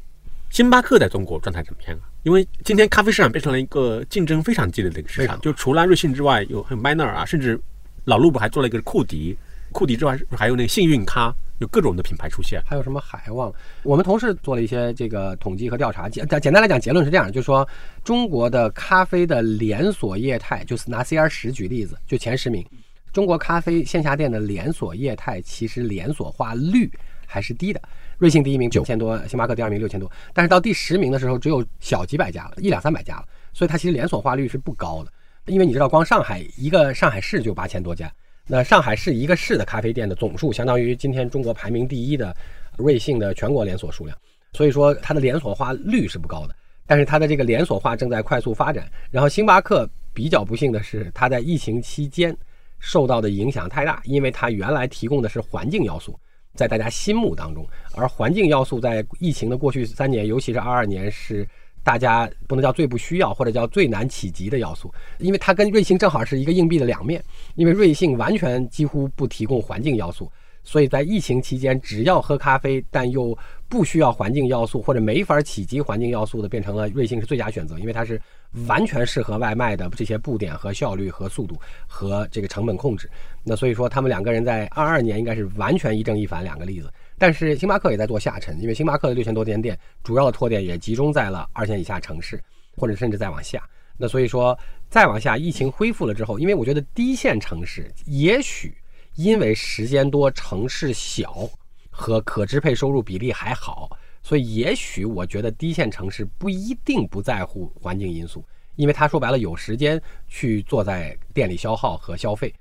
[0.52, 2.12] 星巴克在中国状态怎么样啊？
[2.24, 7.58] 因为今天咖啡市场变成了一个竞争非常激烈的一个市场，就除了瑞幸之外，有还有 Manner 啊，甚至
[8.04, 9.38] 老陆不还做了一个库迪，
[9.72, 12.62] 库迪之外还有那个幸运咖，有各种的品牌出现。
[12.66, 13.56] 还有什么海忘了？
[13.84, 17.66] 我们同事做了一些这个统计和调查，简简单来讲，结论是这样，就是说
[18.04, 22.66] 中国的咖啡的连锁业态，就是拿 CR 十举例子，就前十名，
[23.14, 26.92] 中国咖啡线下店的连锁业态其实连锁化率
[27.26, 27.82] 还是低的。
[28.22, 35.12] 瑞幸第一名九千多，星巴克第二名六千多，但是到第十名的时候只有小几百家了，一两三百家了，所以它其实连锁化率是不高的。
[35.48, 38.14] 因为你知道，光上海一个上海市就八千多家，
[38.46, 42.32] 那上海市一个市的咖啡店的总数，相当于今天中国排名第一的
[42.78, 44.16] 瑞幸的全国连锁数量，
[44.54, 46.56] 所以说它的连锁化率是不高的。
[46.86, 48.88] 但是它的这个连锁化正在快速发展。
[49.10, 52.38] 然后星巴克比较不幸的是，它在疫情期间
[52.78, 56.16] 受到的影响太大，因为它原来提供的是环境要素。
[56.62, 61.48] 在大家心目当中，而环境要素在疫情的过去三年，尤其是二二年，是
[61.84, 67.20] 大家不能叫最不需要，或者叫最难企及的要素，因为它跟瑞幸正好是一个硬币的两面。
[67.56, 70.32] 因为瑞幸完全几乎不提供环境要素，
[70.64, 73.38] 所以在疫情期间，只要喝咖啡，但又
[73.68, 78.22] 不需要环境要素或者没法企及环境要素的，变成了瑞幸是最佳选择，因为它是。
[78.68, 81.58] 完全适合外卖的这些布点和效率和速度
[81.88, 83.10] 和这个成本控制，
[83.46, 86.92] 那所以说他们两个人在二二年应该是完全一正一反两个例子。
[87.18, 92.44] 但是星巴克也在做下沉，因为星巴克的六千多间店主要的拓店也集中在了二线以下城市，
[92.76, 93.64] 或者甚至再往下。
[93.96, 94.60] 那所以说
[94.90, 98.76] 再往下，疫情恢复了之后，因为我觉得低线城市也许
[99.16, 101.50] 因为时间多、城市小
[101.90, 103.98] 和可支配收入比例还好。
[104.24, 108.46] 所以，也许我觉得低线城市不一定不在乎环境因素，
[108.76, 112.54] 因为他说白了有时间去坐在店里消耗和消费。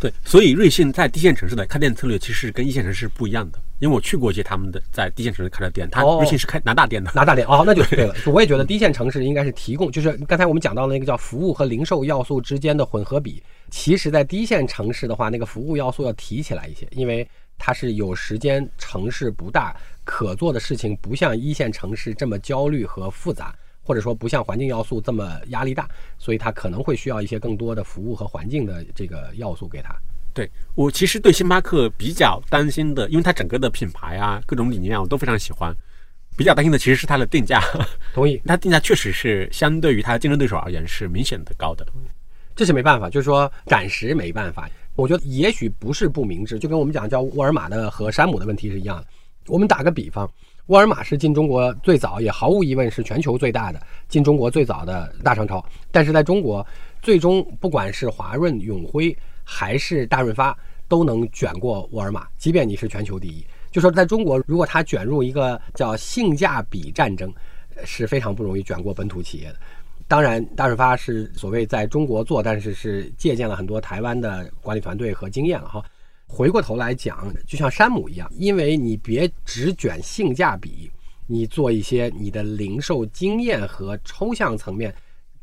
[0.00, 3.58] 对，所以瑞幸在低线城市的开店策略其实跟一线城市不一样的。
[3.80, 8.14] 因为我去过一些他们的在低线城市开的店，他瑞幸是开拿大店的，拿大店哦，那就对了。
[8.26, 17.26] 我也觉得低线城市应该是提供，就是刚才我们讲到的那个叫服务和零售要素之间的混合比，其实在低线城市的话，那个服务要素要提起来一些，因为
[17.56, 19.74] 它是有时间，城市不大。
[20.02, 23.54] 可做的事情不像一线城市这么焦虑和复杂，
[23.90, 29.92] 或者说不像环境要素这么压力大，所以它可能会需要一些更多的服务和环境的这个要素给他。
[30.32, 35.74] 对我其实对星巴克比较担心的，因为它整个的品牌啊、各种理念我都非常喜欢，
[36.36, 37.60] 比较担心的其实是它的定价。
[38.14, 41.84] 同意， 它定价确实是相对于它的竞争对手而言是明显的高的。
[42.54, 44.70] 这是没办法，就是说暂时没办法。
[44.94, 49.06] 我觉得也许不是不明智，就跟我们讲叫沃尔玛的和山姆的问题是一样的。
[49.48, 50.30] 我们打个比方，
[50.70, 55.64] 沃尔玛是进中国最早，也毫无疑问是全球最大的进中国最早的大商超。
[55.90, 56.64] 但是在中国，
[57.02, 60.56] 最终不管是华润、永辉还是大润发，
[60.86, 62.24] 都能卷过沃尔玛。
[62.38, 67.34] 即便你是全球第一，就说在中国，如果它卷入一个叫性价比战争，
[67.84, 69.56] 是非常不容易卷过本土企业的。
[70.06, 75.84] 当然，大润发是所谓在中国做，但是是借鉴了很多台湾的管理团队和经验了哈。
[76.32, 80.90] 回过头来讲，就像山姆一样，因为你别只卷性价比，
[81.26, 84.94] 你做一些你的零售经验和抽象层面，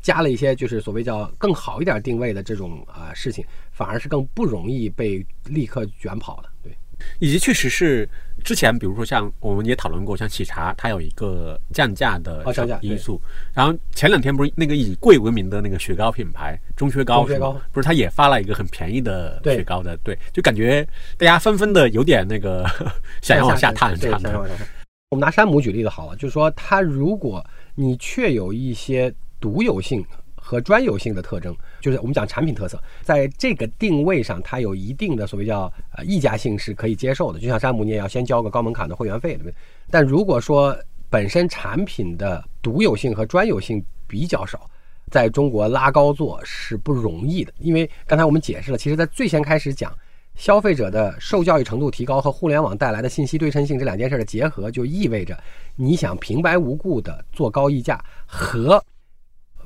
[0.01, 6.49] 加了一些就是所谓叫更好一点定位的这种啊事情，反而是更不容易被立刻卷跑的。
[6.63, 6.71] 对。
[7.19, 8.09] 以及确实是
[8.47, 12.45] 之前，比如说像我们也讨论过，像喜茶它有一个降价的
[12.79, 13.21] 因素。
[13.53, 17.23] 然后前两天不是那个以贵为名的那个雪糕品牌中雪糕，
[17.73, 20.87] 不是它也发了一个很便宜的雪糕的，对，就感觉
[21.17, 22.65] 大家纷纷的有点那个
[23.21, 24.65] 想要往下探，想要往下探。
[25.09, 27.45] 我们拿山姆举例子好了，就是说它如果
[27.75, 30.05] 你确有一些独有性。
[30.47, 37.39] 和专有性的特征，就是我们讲产品特色，在这个定位上，它有一定的所谓叫呃溢价性是可以接受的。
[37.39, 39.53] 就像山姆，你也要先交个高门槛的会员费，对不对？
[39.91, 40.73] 但如果说
[41.09, 44.69] 本身产品的独有性和专有性比较少，
[45.11, 49.93] 在中国拉高做是不容易的，因为刚才我们解释了，其实在最先开始讲
[50.35, 55.37] 消费者的受教育程度提高和互联网带来的信息对称性这两件事的结合，就意味着
[55.75, 58.81] 你想平白无故的做高溢价和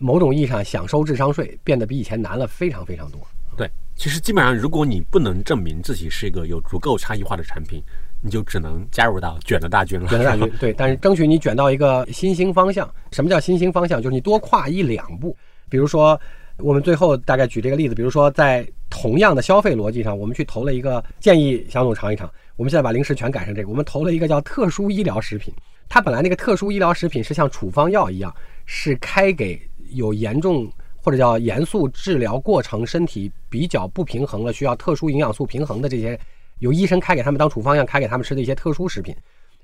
[0.01, 3.21] 某种意义上想收智商税变得比以前难了非常非常多。
[3.55, 7.83] 对，其实基本上如果你不能证明自己是一个有足够差异化的产品，
[8.21, 10.07] 你就只能加入到卷的大军了。
[10.07, 12.91] 卷的大军， 对，但是争取你卷到一个新兴方向。
[13.11, 14.01] 什么叫新兴方向？
[14.01, 15.35] 就是你多跨一两步。
[15.69, 16.19] 比如说，
[16.57, 22.29] 我们最后大概举这个例子，比如说在同样的消费逻辑上，我们去投了一个建议，小总尝一尝。
[22.55, 25.53] 我们现在把零食全改成这个，我们投了一个叫特殊医疗食品。
[25.89, 28.33] 它本来那个特殊医疗食品是像处方药一样，
[28.65, 36.19] 是开给有严重或者叫严肃治疗过程身体比较不平衡了，需要特殊营养素平衡的这些。
[36.59, 39.15] 有医生开给他们当处方药，开给他们吃的一些特殊食品。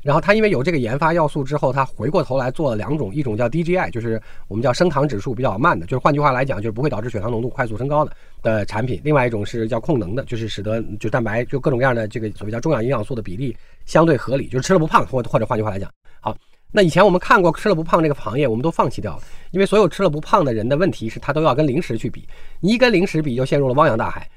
[0.02, 8.12] 然后他因为有这个研发要素之后，他回过头来做了两种，一种叫 DGI，就是我们叫升糖指数比较慢的，就是换句话来讲，就是不会导致血糖浓度快速升高的
[8.42, 9.00] 的产品。
[9.04, 13.56] 另外一种是叫控能的，就是使得就蛋白就各种各样的这个所谓叫重要营养素的比例
[13.86, 16.36] 相对合理，就是吃了不胖，或或者换句话来讲，好，
[16.72, 22.28] 那以前我们看过吃了不胖这个行业，我们都放弃掉了，因为所有吃了不胖的人的问题是他都要跟零食去比，
[22.60, 24.30] 你一跟零食比就陷入了汪洋大海。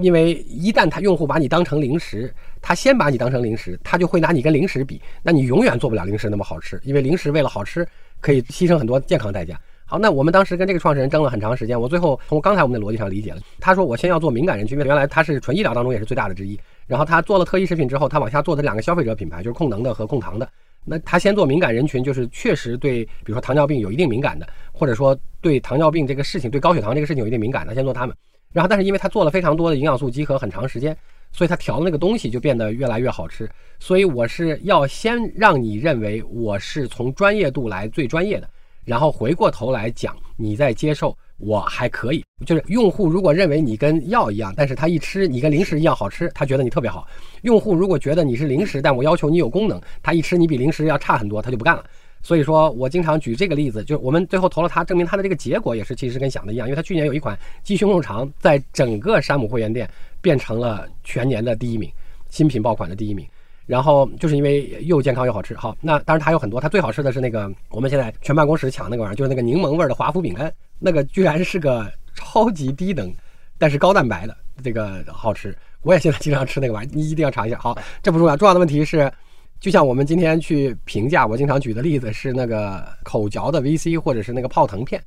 [0.00, 2.30] 因为一旦他用户把你当成零食，
[2.60, 6.78] 他先把你当成零食，他就会拿你跟零食比，那你永远做不了零食那么好吃。
[6.84, 7.86] 因为零食为了好吃，
[8.20, 9.58] 可以牺牲很多健康代价。
[9.86, 16.58] 好，那我们当时跟这个创始人争了很长时间，我最后从刚才我们的逻辑上理解了，他说我先要做敏感人群，因为原来他是纯医疗当中也是最大的之一。
[16.86, 20.46] 然后他做了特异食品之后，他往下做的两个消费者品牌就是控能的和控糖的。
[20.88, 28.16] 那他先做敏感人群，就是确实对，比如说糖尿病有一定敏感的，或者说对糖尿病这个事情、对高血糖这个事情有一定敏感的，先做他们。
[28.52, 30.96] 然后，但是因为他做了非常多的营养素集合很长时间，
[31.32, 33.50] 所以他调的那个东西就变得越来越好吃。
[33.78, 38.48] 所以我是要先让你认为我是从专业度来最专业的，
[38.84, 42.24] 然后回过头来讲你在接受我还可以。
[42.44, 47.06] 就是用户如果认为你跟药一样，但是他一吃你跟零食一样好吃，他觉得你特别好。
[47.42, 51.84] 用户如果觉得你是零食，但我要求你有功能，他一吃你比零食要差很多，他就不干了。
[52.22, 59.88] 所以说我经常举这个例子，就我们最后投了它，证明它的这个结果也是其实跟想的一样，因为它去年有一款鸡胸肉肠在整个山姆会员店
[60.20, 61.88] 变成了全年的第一名，
[62.28, 63.24] 新品爆款的第一名。
[63.66, 65.54] 然后就是因为又健康又好吃。
[65.56, 73.12] 好，那当然它有很多，它最好吃的是那个我们现在全办公室抢那个玩意儿，就是那个柠檬味的华夫饼干，那个居然是个超级低等，
[73.58, 75.56] 但是高蛋白的这个好吃。
[75.82, 77.58] 我也现在经常吃那个玩意儿，你一定要尝一下。
[77.58, 79.12] 好，这不重要，重要的问题是。
[79.58, 85.02] 就像我们今天去评价，我经常举的例子是那个口嚼的 VC 或者是那个泡腾片，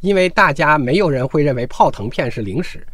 [0.00, 2.84] 因为大家没有人会认为泡腾片是零食，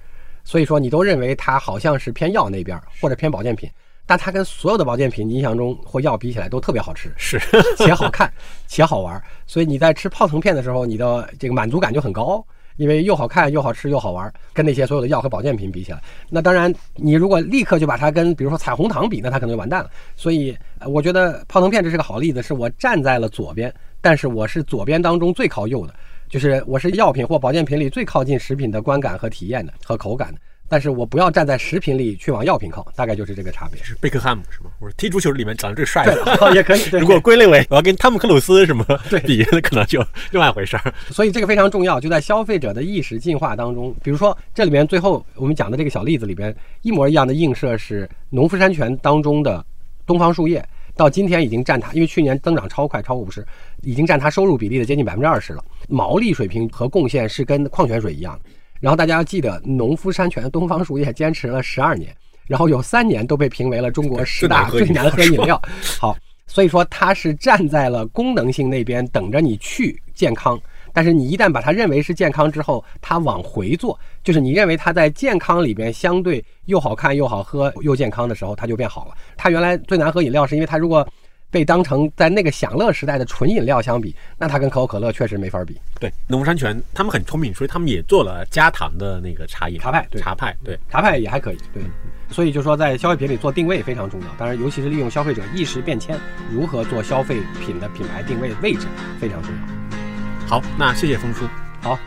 [0.44, 3.70] 所以说你都认为它好像是偏药那边或者偏保健品，
[4.08, 7.38] 但它跟所有的保健品你印象中或药比起来都特别好吃，是
[7.76, 8.32] 且好看
[8.66, 12.44] 且好玩，所以你在吃泡腾片的时候，你的这个满足感就很高。
[12.78, 16.00] 因为又好看又好吃又好玩，跟那些所有的药和保健品比起来，
[16.30, 19.90] 那当然你如果立刻就把它跟比如说彩虹糖比，那它可能就完蛋了。
[20.14, 20.56] 所以
[20.86, 25.94] 我觉得泡腾片这是个好例子，是我站在了左边，但是我是左边当中最靠右的，
[26.28, 30.40] 就是我是药品或保健品里最靠近食品的观感和体验的和口感的。
[30.68, 33.82] 但是我不要站在食品里去往药品靠，大概就是这个差别。
[33.82, 34.70] 是贝克汉姆是吗？
[34.78, 36.82] 我说踢足球里面长得最帅的，也可以。
[37.00, 38.84] 如果归类为我要跟汤姆克鲁斯什么
[39.24, 40.94] 比，那可能就另外一回事儿。
[41.10, 43.94] 所以这个非常重要，就在消费者的意识进化当中。
[44.02, 49.64] 比如说这里面最后我们讲的这个小例子里边，一模一样的映射是农夫山泉当中的
[50.06, 50.62] 东方树叶，
[50.94, 53.46] 到今天已经占它，因为去年增长超快，超过五十，
[53.82, 55.64] 已经占它收入比例的接近百分之二十了。
[55.88, 58.50] 毛利水平和贡献是跟矿泉水一样的。
[58.80, 62.14] 然后大家要记得，农夫山泉东方树叶坚持了十二年，
[62.46, 65.60] 然后有三年都被评为了中国十大最难喝饮料。
[65.98, 66.16] 好，
[66.46, 70.60] 所以说它是站在了功能性那边，等着你去健康。
[70.92, 79.14] 但是你一旦把它认为是健康之后，它往回做，就是你认为它在健康里边相对又好看又好喝又健康的时候，它就变好了。
[79.36, 81.06] 它原来最难喝饮料是因为它如果。
[81.50, 85.78] 被当成在那个享乐时代的纯饮料相比，那它跟可口可乐确实没法比。
[85.98, 89.78] 对，农夫山泉他们很聪明，所以他们也做了加糖的那个茶饮。
[89.78, 91.58] 茶派，对茶派，对，茶派也还可以。
[91.72, 91.82] 对，
[92.30, 96.18] 所以就说在消费品里做定位非常重要，当然尤其是利用消费者意识变迁，
[96.52, 98.86] 如何做消费品的品牌定位位置
[99.18, 100.46] 非常重要。
[100.46, 101.46] 好，那谢谢峰叔。
[101.80, 101.98] 好。